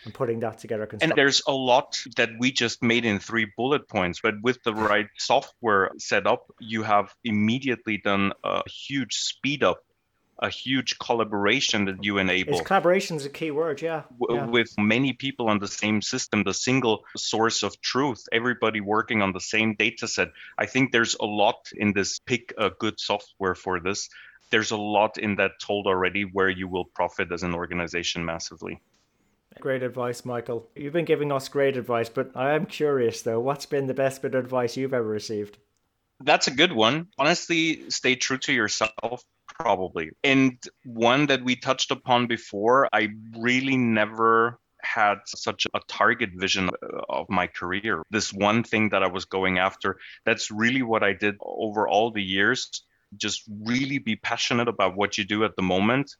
and 0.06 0.14
putting 0.14 0.40
that 0.40 0.60
together. 0.60 0.88
And 1.02 1.14
there's 1.16 1.42
a 1.48 1.52
lot 1.52 2.00
that 2.16 2.30
we 2.40 2.52
just 2.52 2.82
made 2.82 3.06
in 3.06 3.20
three 3.20 3.52
bullet 3.58 3.88
points, 3.88 4.20
but 4.22 4.36
with 4.42 4.64
the 4.64 4.74
right 4.74 5.08
software 5.18 5.92
set 5.98 6.26
up, 6.28 6.52
you 6.60 6.84
have 6.84 7.14
immediately 7.24 7.98
done 7.98 8.32
a 8.44 8.62
huge 8.70 9.16
speed 9.16 9.64
up 9.64 9.80
a 10.40 10.50
huge 10.50 11.00
collaboration 11.00 11.86
that 11.86 12.04
you 12.04 12.18
enable. 12.18 12.54
It's 12.54 12.68
collaboration 12.68 13.16
is 13.18 13.26
a 13.26 13.30
key 13.30 13.52
word, 13.52 13.82
yeah. 13.82 14.04
W- 14.20 14.42
yeah. 14.42 14.48
With 14.48 14.70
many 14.78 15.14
people 15.14 15.50
on 15.50 15.60
the 15.60 15.68
same 15.68 16.02
system, 16.02 16.44
the 16.44 16.54
single 16.54 17.06
source 17.16 17.64
of 17.64 17.80
truth, 17.82 18.28
everybody 18.32 18.82
working 18.82 19.22
on 19.22 19.32
the 19.32 19.40
same 19.40 19.76
data 19.76 20.08
set. 20.08 20.30
I 20.58 20.66
think 20.66 20.92
there's 20.92 21.16
a 21.16 21.26
lot 21.26 21.72
in 21.76 21.94
this 21.94 22.20
pick 22.20 22.54
a 22.58 22.70
good 22.70 23.00
software 23.00 23.56
for 23.56 23.80
this. 23.80 24.10
There's 24.52 24.72
a 24.72 24.78
lot 24.78 25.18
in 25.18 25.36
that 25.38 25.52
told 25.60 25.88
already 25.88 26.24
where 26.24 26.50
you 26.50 26.68
will 26.68 26.86
profit 26.86 27.32
as 27.32 27.44
an 27.44 27.54
organization 27.54 28.26
massively. 28.26 28.82
Great 29.60 29.84
advice, 29.84 30.26
Michael. 30.26 30.68
You've 30.76 30.94
been 30.94 31.06
giving 31.06 31.32
us 31.32 31.48
great 31.48 31.78
advice, 31.78 32.10
but 32.10 32.32
I 32.36 32.54
am 32.54 32.66
curious 32.66 33.22
though, 33.22 33.40
what's 33.40 33.66
been 33.66 33.88
the 33.88 33.94
best 33.94 34.22
bit 34.22 34.36
of 34.36 34.44
advice 34.44 34.78
you've 34.78 34.94
ever 34.94 35.08
received? 35.08 35.58
That's 36.24 36.48
a 36.48 36.52
good 36.52 36.72
one. 36.72 37.08
Honestly, 37.18 37.90
stay 37.90 38.16
true 38.16 38.38
to 38.40 38.54
yourself, 38.54 39.24
probably. 39.60 40.12
And 40.24 40.58
one 40.84 41.28
that 41.28 41.44
we 41.44 41.56
touched 41.56 41.92
upon 41.92 42.28
before, 42.28 42.90
I 42.94 43.10
really 43.38 43.78
never 43.78 44.60
had 44.82 45.18
such 45.26 45.66
a 45.74 45.80
target 45.88 46.30
vision 46.36 46.70
of 47.10 47.28
my 47.30 47.48
career. 47.48 48.04
This 48.12 48.32
one 48.32 48.64
thing 48.64 48.90
that 48.90 49.04
I 49.04 49.08
was 49.08 49.26
going 49.26 49.58
after, 49.58 49.98
that's 50.26 50.52
really 50.52 50.84
what 50.84 51.04
I 51.04 51.14
did 51.14 51.36
over 51.42 51.88
all 51.88 52.12
the 52.12 52.24
years. 52.24 52.84
Just 53.18 53.44
really 53.50 53.98
be 53.98 54.16
passionate 54.16 54.68
about 54.68 54.96
what 54.96 55.18
you 55.18 55.24
do 55.24 55.44
at 55.44 55.56
the 55.56 55.64
moment 55.64 56.16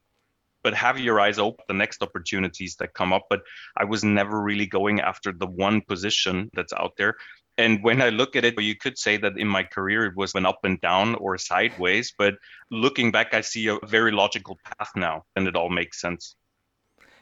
but 0.66 0.74
have 0.74 1.00
your 1.00 1.20
eyes 1.20 1.38
open 1.38 1.64
the 1.68 1.76
next 1.76 2.02
opportunities 2.02 2.76
that 2.78 2.96
come 2.96 3.14
up. 3.14 3.28
But 3.30 3.42
I 3.78 3.84
was 3.84 4.04
never 4.04 4.42
really 4.42 4.66
going 4.66 5.00
after 5.00 5.32
the 5.32 5.46
one 5.46 5.82
position 5.82 6.50
that's 6.54 6.74
out 6.74 6.94
there. 6.98 7.18
And 7.56 7.84
when 7.84 8.02
I 8.02 8.10
look 8.10 8.36
at 8.36 8.46
it, 8.46 8.60
you 8.60 8.76
could 8.76 8.98
say 8.98 9.16
that 9.18 9.38
in 9.38 9.48
my 9.48 9.62
career 9.62 10.08
it 10.08 10.18
was 10.18 10.34
an 10.34 10.48
up 10.48 10.62
and 10.64 10.82
down 10.82 11.14
or 11.16 11.38
sideways. 11.38 12.16
But 12.18 12.34
looking 12.72 13.12
back, 13.12 13.36
I 13.36 13.42
see 13.42 13.68
a 13.68 13.78
very 13.86 14.12
logical 14.12 14.58
path 14.66 14.90
now, 14.96 15.26
and 15.36 15.48
it 15.48 15.56
all 15.56 15.70
makes 15.70 16.02
sense. 16.02 16.36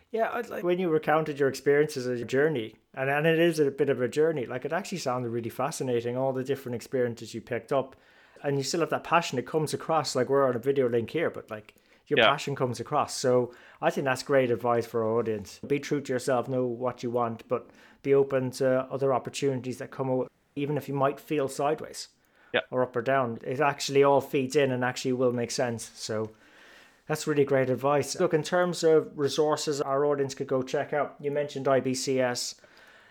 Yeah, 0.10 0.42
like 0.48 0.64
when 0.64 0.80
you 0.80 0.90
recounted 0.90 1.38
your 1.38 1.50
experiences 1.50 2.08
as 2.08 2.22
a 2.22 2.26
journey, 2.26 2.76
and, 2.94 3.10
and 3.10 3.28
it 3.28 3.40
is 3.40 3.60
a 3.60 3.72
bit 3.72 3.90
of 3.90 4.02
a 4.02 4.08
journey, 4.08 4.46
like 4.46 4.64
it 4.64 4.72
actually 4.72 5.00
sounded 5.00 5.32
really 5.32 5.50
fascinating, 5.50 6.16
all 6.16 6.32
the 6.32 6.46
different 6.46 6.78
experiences 6.78 7.34
you 7.34 7.42
picked 7.42 7.74
up. 7.74 7.98
And 8.42 8.56
you 8.56 8.64
still 8.64 8.80
have 8.80 8.90
that 8.92 9.04
passion. 9.04 9.38
It 9.38 9.46
comes 9.46 9.74
across 9.74 10.16
like 10.16 10.30
we're 10.30 10.48
on 10.48 10.56
a 10.56 10.60
video 10.60 10.88
link 10.88 11.10
here, 11.10 11.30
but 11.30 11.52
like 11.52 11.74
your 12.08 12.20
yeah. 12.20 12.28
passion 12.28 12.56
comes 12.56 12.80
across. 12.80 13.16
So 13.16 13.54
I 13.82 13.90
think 13.90 14.06
that's 14.06 14.24
great 14.24 14.52
advice 14.52 14.86
for 14.86 15.04
our 15.04 15.20
audience. 15.20 15.60
Be 15.66 15.80
true 15.80 16.02
to 16.02 16.14
yourself, 16.14 16.48
know 16.48 16.66
what 16.66 17.04
you 17.04 17.10
want, 17.10 17.48
but 17.48 17.70
be 18.02 18.14
open 18.14 18.52
to 18.52 18.82
other 18.92 19.14
opportunities 19.14 19.78
that 19.78 19.92
come 19.92 20.10
out, 20.10 20.32
even 20.56 20.78
if 20.78 20.88
you 20.88 20.94
might 20.94 21.20
feel 21.20 21.48
sideways 21.48 22.10
yeah. 22.54 22.62
or 22.72 22.84
up 22.84 22.96
or 22.96 23.02
down. 23.02 23.40
It 23.44 23.60
actually 23.60 24.04
all 24.04 24.22
feeds 24.22 24.56
in 24.56 24.72
and 24.72 24.84
actually 24.84 25.14
will 25.14 25.32
make 25.32 25.52
sense. 25.52 25.92
So 25.96 26.32
that's 27.08 27.28
really 27.28 27.46
great 27.46 27.70
advice. 27.70 28.20
Look, 28.20 28.34
in 28.34 28.44
terms 28.44 28.84
of 28.84 29.12
resources 29.18 29.82
our 29.82 30.06
audience 30.06 30.36
could 30.36 30.48
go 30.48 30.62
check 30.62 30.94
out, 30.94 31.16
you 31.20 31.32
mentioned 31.32 31.66
IBCS. 31.66 32.56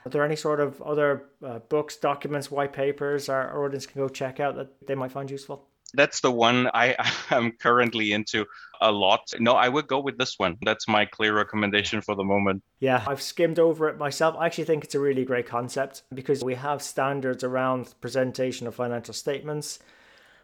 Are 0.04 0.10
there 0.10 0.24
any 0.24 0.36
sort 0.36 0.60
of 0.60 0.82
other 0.82 1.26
uh, 1.44 1.60
books, 1.60 1.96
documents, 1.96 2.50
white 2.50 2.72
papers 2.72 3.28
our 3.28 3.64
audience 3.64 3.86
can 3.86 4.00
go 4.00 4.08
check 4.08 4.40
out 4.40 4.56
that 4.56 4.86
they 4.86 4.94
might 4.94 5.12
find 5.12 5.30
useful? 5.30 5.68
That's 5.94 6.20
the 6.20 6.30
one 6.30 6.68
I 6.74 6.96
am 7.30 7.52
currently 7.52 8.12
into 8.12 8.46
a 8.80 8.90
lot. 8.90 9.32
No, 9.38 9.54
I 9.54 9.68
would 9.68 9.86
go 9.86 10.00
with 10.00 10.18
this 10.18 10.38
one. 10.38 10.56
That's 10.62 10.88
my 10.88 11.04
clear 11.04 11.34
recommendation 11.34 12.00
for 12.00 12.14
the 12.14 12.24
moment. 12.24 12.62
Yeah, 12.80 13.04
I've 13.06 13.22
skimmed 13.22 13.58
over 13.58 13.88
it 13.88 13.98
myself. 13.98 14.36
I 14.38 14.46
actually 14.46 14.64
think 14.64 14.84
it's 14.84 14.94
a 14.94 15.00
really 15.00 15.24
great 15.24 15.46
concept 15.46 16.02
because 16.12 16.42
we 16.42 16.54
have 16.54 16.82
standards 16.82 17.44
around 17.44 17.94
presentation 18.00 18.66
of 18.66 18.74
financial 18.74 19.14
statements, 19.14 19.78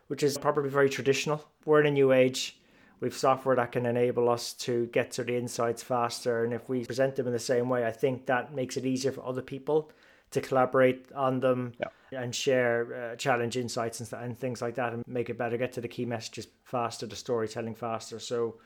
which 0.06 0.22
is 0.22 0.38
probably 0.38 0.70
very 0.70 0.88
traditional. 0.88 1.44
We're 1.64 1.80
in 1.80 1.86
a 1.86 1.90
new 1.90 2.12
age 2.12 2.58
We've 3.00 3.14
software 3.14 3.54
that 3.56 3.72
can 3.72 3.86
enable 3.86 4.28
us 4.28 4.52
to 4.54 4.86
get 4.86 5.12
to 5.12 5.24
the 5.24 5.36
insights 5.36 5.82
faster. 5.82 6.42
And 6.42 6.52
if 6.52 6.68
we 6.68 6.84
present 6.84 7.14
them 7.14 7.28
in 7.28 7.32
the 7.32 7.38
same 7.38 7.68
way, 7.68 7.86
I 7.86 7.92
think 7.92 8.26
that 8.26 8.52
makes 8.52 8.76
it 8.76 8.84
easier 8.84 9.12
for 9.12 9.24
other 9.24 9.42
people 9.42 9.92
to 10.30 10.40
collaborate 10.40 11.10
on 11.14 11.40
them 11.40 11.72
yeah. 11.80 12.20
and 12.20 12.34
share 12.34 13.12
uh, 13.12 13.16
challenge 13.16 13.56
insights 13.56 14.00
and, 14.00 14.12
and 14.22 14.38
things 14.38 14.60
like 14.60 14.74
that 14.76 14.92
and 14.92 15.04
make 15.06 15.30
it 15.30 15.38
better, 15.38 15.56
get 15.56 15.72
to 15.74 15.80
the 15.80 15.88
key 15.88 16.04
messages 16.04 16.46
faster, 16.64 17.06
the 17.06 17.16
storytelling 17.16 17.74
faster. 17.74 18.18
So 18.18 18.56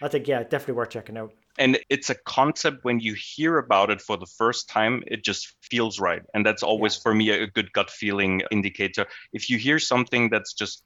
I 0.00 0.08
think, 0.08 0.26
yeah, 0.26 0.42
definitely 0.42 0.74
worth 0.74 0.90
checking 0.90 1.16
out. 1.16 1.32
And 1.58 1.78
it's 1.90 2.08
a 2.08 2.14
concept 2.14 2.82
when 2.82 2.98
you 2.98 3.14
hear 3.14 3.58
about 3.58 3.90
it 3.90 4.00
for 4.00 4.16
the 4.16 4.26
first 4.26 4.68
time, 4.70 5.02
it 5.06 5.22
just 5.22 5.54
feels 5.60 6.00
right. 6.00 6.22
And 6.32 6.46
that's 6.46 6.62
always 6.62 6.96
yeah. 6.96 7.02
for 7.02 7.14
me 7.14 7.30
a 7.30 7.46
good 7.46 7.72
gut 7.72 7.90
feeling 7.90 8.42
indicator. 8.50 9.06
If 9.34 9.50
you 9.50 9.58
hear 9.58 9.78
something 9.78 10.30
that's 10.30 10.54
just 10.54 10.82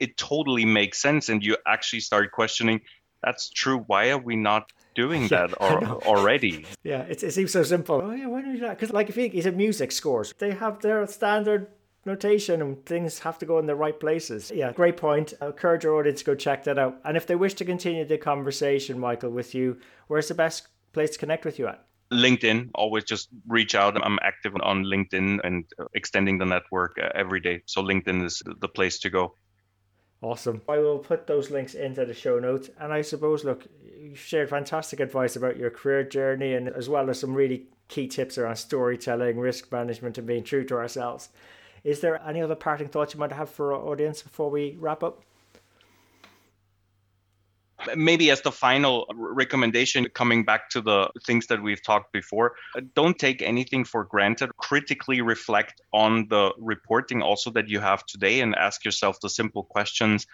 it 0.00 0.16
totally 0.16 0.64
makes 0.64 1.00
sense 1.00 1.28
and 1.28 1.44
you 1.44 1.56
actually 1.66 2.00
start 2.00 2.32
questioning 2.32 2.80
that's 3.22 3.50
true 3.50 3.84
why 3.86 4.10
are 4.10 4.18
we 4.18 4.34
not 4.34 4.72
doing 5.02 5.28
that 5.28 5.50
or, 5.60 5.76
already. 6.12 6.64
Yeah 6.82 7.02
it, 7.12 7.22
it 7.22 7.32
seems 7.32 7.52
so 7.52 7.62
simple. 7.62 7.96
Oh 8.02 8.12
yeah 8.12 8.26
why 8.26 8.42
don't 8.42 8.54
you 8.54 8.60
do 8.60 8.66
that 8.66 8.76
because 8.76 8.92
like 8.92 9.08
if 9.08 9.16
you 9.16 9.22
think 9.24 9.34
it's 9.34 9.46
a 9.46 9.52
music 9.52 9.90
scores 9.92 10.34
they 10.38 10.52
have 10.52 10.80
their 10.80 11.06
standard 11.06 11.62
notation 12.06 12.62
and 12.62 12.72
things 12.86 13.18
have 13.26 13.38
to 13.38 13.46
go 13.46 13.58
in 13.58 13.66
the 13.66 13.78
right 13.84 13.98
places. 13.98 14.50
Yeah 14.54 14.72
great 14.72 14.96
point. 14.96 15.34
I 15.40 15.46
encourage 15.46 15.84
your 15.84 15.94
audience 15.98 16.20
to 16.20 16.26
go 16.30 16.34
check 16.34 16.64
that 16.64 16.78
out. 16.78 16.94
And 17.04 17.16
if 17.16 17.26
they 17.26 17.36
wish 17.44 17.54
to 17.54 17.64
continue 17.64 18.04
the 18.04 18.18
conversation 18.18 18.98
michael 18.98 19.30
with 19.30 19.54
you 19.54 19.78
where's 20.08 20.28
the 20.28 20.38
best 20.44 20.68
place 20.92 21.10
to 21.10 21.18
connect 21.18 21.44
with 21.44 21.58
you 21.58 21.66
at? 21.68 21.84
LinkedIn, 22.12 22.70
always 22.74 23.04
just 23.04 23.28
reach 23.46 23.74
out. 23.74 23.96
I'm 24.04 24.18
active 24.22 24.52
on 24.62 24.84
LinkedIn 24.84 25.38
and 25.44 25.64
extending 25.94 26.38
the 26.38 26.44
network 26.44 26.98
uh, 27.00 27.08
every 27.14 27.40
day. 27.40 27.62
So 27.66 27.82
LinkedIn 27.82 28.24
is 28.24 28.42
the 28.60 28.68
place 28.68 28.98
to 29.00 29.10
go. 29.10 29.34
Awesome. 30.22 30.60
I 30.68 30.78
will 30.78 30.98
put 30.98 31.26
those 31.26 31.50
links 31.50 31.74
into 31.74 32.04
the 32.04 32.12
show 32.12 32.38
notes. 32.38 32.68
And 32.78 32.92
I 32.92 33.02
suppose, 33.02 33.44
look, 33.44 33.66
you 33.98 34.14
shared 34.14 34.50
fantastic 34.50 35.00
advice 35.00 35.34
about 35.36 35.56
your 35.56 35.70
career 35.70 36.04
journey 36.04 36.54
and 36.54 36.68
as 36.68 36.88
well 36.88 37.08
as 37.08 37.20
some 37.20 37.34
really 37.34 37.68
key 37.88 38.06
tips 38.06 38.36
around 38.36 38.56
storytelling, 38.56 39.38
risk 39.38 39.72
management, 39.72 40.18
and 40.18 40.26
being 40.26 40.44
true 40.44 40.64
to 40.64 40.76
ourselves. 40.76 41.30
Is 41.84 42.00
there 42.00 42.20
any 42.26 42.42
other 42.42 42.54
parting 42.54 42.88
thoughts 42.88 43.14
you 43.14 43.20
might 43.20 43.32
have 43.32 43.48
for 43.48 43.72
our 43.72 43.80
audience 43.80 44.22
before 44.22 44.50
we 44.50 44.76
wrap 44.78 45.02
up? 45.02 45.22
Maybe 47.96 48.30
as 48.30 48.40
the 48.42 48.52
final 48.52 49.06
recommendation 49.14 50.08
coming 50.14 50.44
back 50.44 50.70
to 50.70 50.80
the 50.80 51.10
things 51.24 51.46
that 51.46 51.62
we've 51.62 51.82
talked 51.82 52.12
before 52.12 52.54
uh, 52.76 52.80
don't 52.94 53.18
take 53.18 53.42
anything 53.42 53.84
for 53.84 54.04
granted. 54.04 54.50
Critically 54.56 55.20
reflect 55.20 55.80
on 55.92 56.28
the 56.28 56.52
reporting 56.58 57.22
also 57.22 57.50
that 57.50 57.68
you 57.68 57.80
have 57.80 58.04
today 58.06 58.40
and 58.40 58.54
ask 58.54 58.84
yourself 58.84 59.20
the 59.20 59.28
simple 59.28 59.64
questions. 59.64 60.26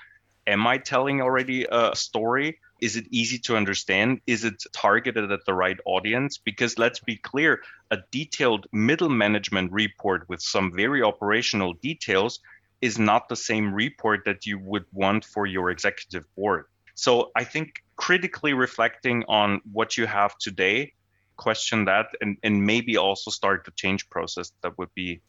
Am 0.46 0.66
i 0.66 0.78
telling 0.78 1.20
already 1.20 1.66
a 1.70 1.94
story? 1.94 2.58
Is 2.80 2.96
it 2.96 3.06
easy 3.10 3.38
to 3.38 3.56
understand? 3.56 4.20
Is 4.26 4.44
it 4.44 4.62
targeted 4.72 5.32
at 5.32 5.44
the 5.46 5.54
right 5.54 5.78
audience? 5.86 6.38
Because 6.38 6.78
let's 6.78 7.00
be 7.00 7.16
clear 7.16 7.62
a 7.90 7.98
detailed 8.12 8.66
middle 8.72 9.08
management 9.08 9.72
report 9.72 10.28
with 10.28 10.40
some 10.40 10.72
very 10.74 11.02
operational 11.02 11.72
details 11.74 12.40
is 12.82 12.98
not 12.98 13.28
the 13.28 13.36
same 13.36 13.72
report 13.72 14.20
that 14.26 14.44
you 14.44 14.58
would 14.58 14.84
want 14.92 15.24
for 15.24 15.46
your 15.46 15.70
executive 15.70 16.24
board 16.36 16.66
so 16.96 17.30
I 17.36 17.44
think 17.44 17.84
critically 17.96 18.54
reflecting 18.54 19.22
on 19.28 19.60
what 19.70 19.96
you 19.98 20.06
have 20.06 20.36
today, 20.38 20.94
question 21.36 21.84
that, 21.84 22.06
and, 22.22 22.38
and 22.42 22.64
maybe 22.64 22.96
also 22.96 23.30
start 23.30 23.66
the 23.66 23.70
change 23.72 24.08
process. 24.08 24.50
That 24.62 24.78
would 24.78 24.92
be 24.94 25.20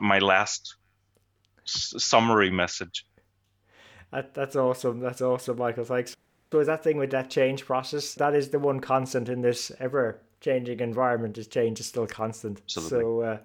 my 0.00 0.20
last 0.20 0.76
s- 1.66 1.94
summary 1.98 2.50
message. 2.50 3.04
That, 4.12 4.34
that's 4.34 4.54
awesome. 4.54 5.00
That's 5.00 5.20
awesome, 5.20 5.58
Michael. 5.58 5.84
Thanks. 5.84 6.16
So 6.52 6.60
is 6.60 6.68
that 6.68 6.84
thing 6.84 6.96
with 6.96 7.10
that 7.10 7.28
change 7.28 7.66
process? 7.66 8.14
That 8.14 8.34
is 8.34 8.50
the 8.50 8.60
one 8.60 8.78
constant 8.78 9.28
in 9.28 9.42
this 9.42 9.72
ever 9.80 10.20
changing 10.40 10.80
environment. 10.80 11.38
Is 11.38 11.46
change 11.46 11.80
is 11.80 11.86
still 11.86 12.06
constant. 12.06 12.60
Absolutely. 12.64 13.00
So, 13.00 13.20
uh, 13.20 13.38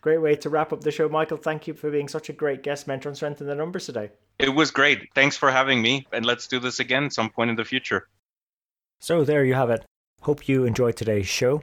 great 0.00 0.18
way 0.18 0.36
to 0.36 0.50
wrap 0.50 0.72
up 0.72 0.80
the 0.80 0.90
show, 0.90 1.08
Michael. 1.08 1.36
Thank 1.36 1.66
you 1.66 1.74
for 1.74 1.90
being 1.90 2.08
such 2.08 2.28
a 2.28 2.32
great 2.32 2.62
guest 2.62 2.86
mentor 2.86 3.08
and 3.08 3.16
Strength 3.16 3.40
in 3.40 3.46
the 3.46 3.54
Numbers 3.54 3.86
today. 3.86 4.10
It 4.38 4.54
was 4.54 4.70
great. 4.70 5.08
Thanks 5.14 5.36
for 5.36 5.50
having 5.50 5.82
me, 5.82 6.06
and 6.12 6.24
let's 6.24 6.46
do 6.46 6.58
this 6.58 6.80
again 6.80 7.10
some 7.10 7.30
point 7.30 7.50
in 7.50 7.56
the 7.56 7.64
future. 7.64 8.08
So, 9.00 9.24
there 9.24 9.44
you 9.44 9.54
have 9.54 9.70
it. 9.70 9.84
Hope 10.22 10.48
you 10.48 10.64
enjoyed 10.64 10.96
today's 10.96 11.28
show. 11.28 11.62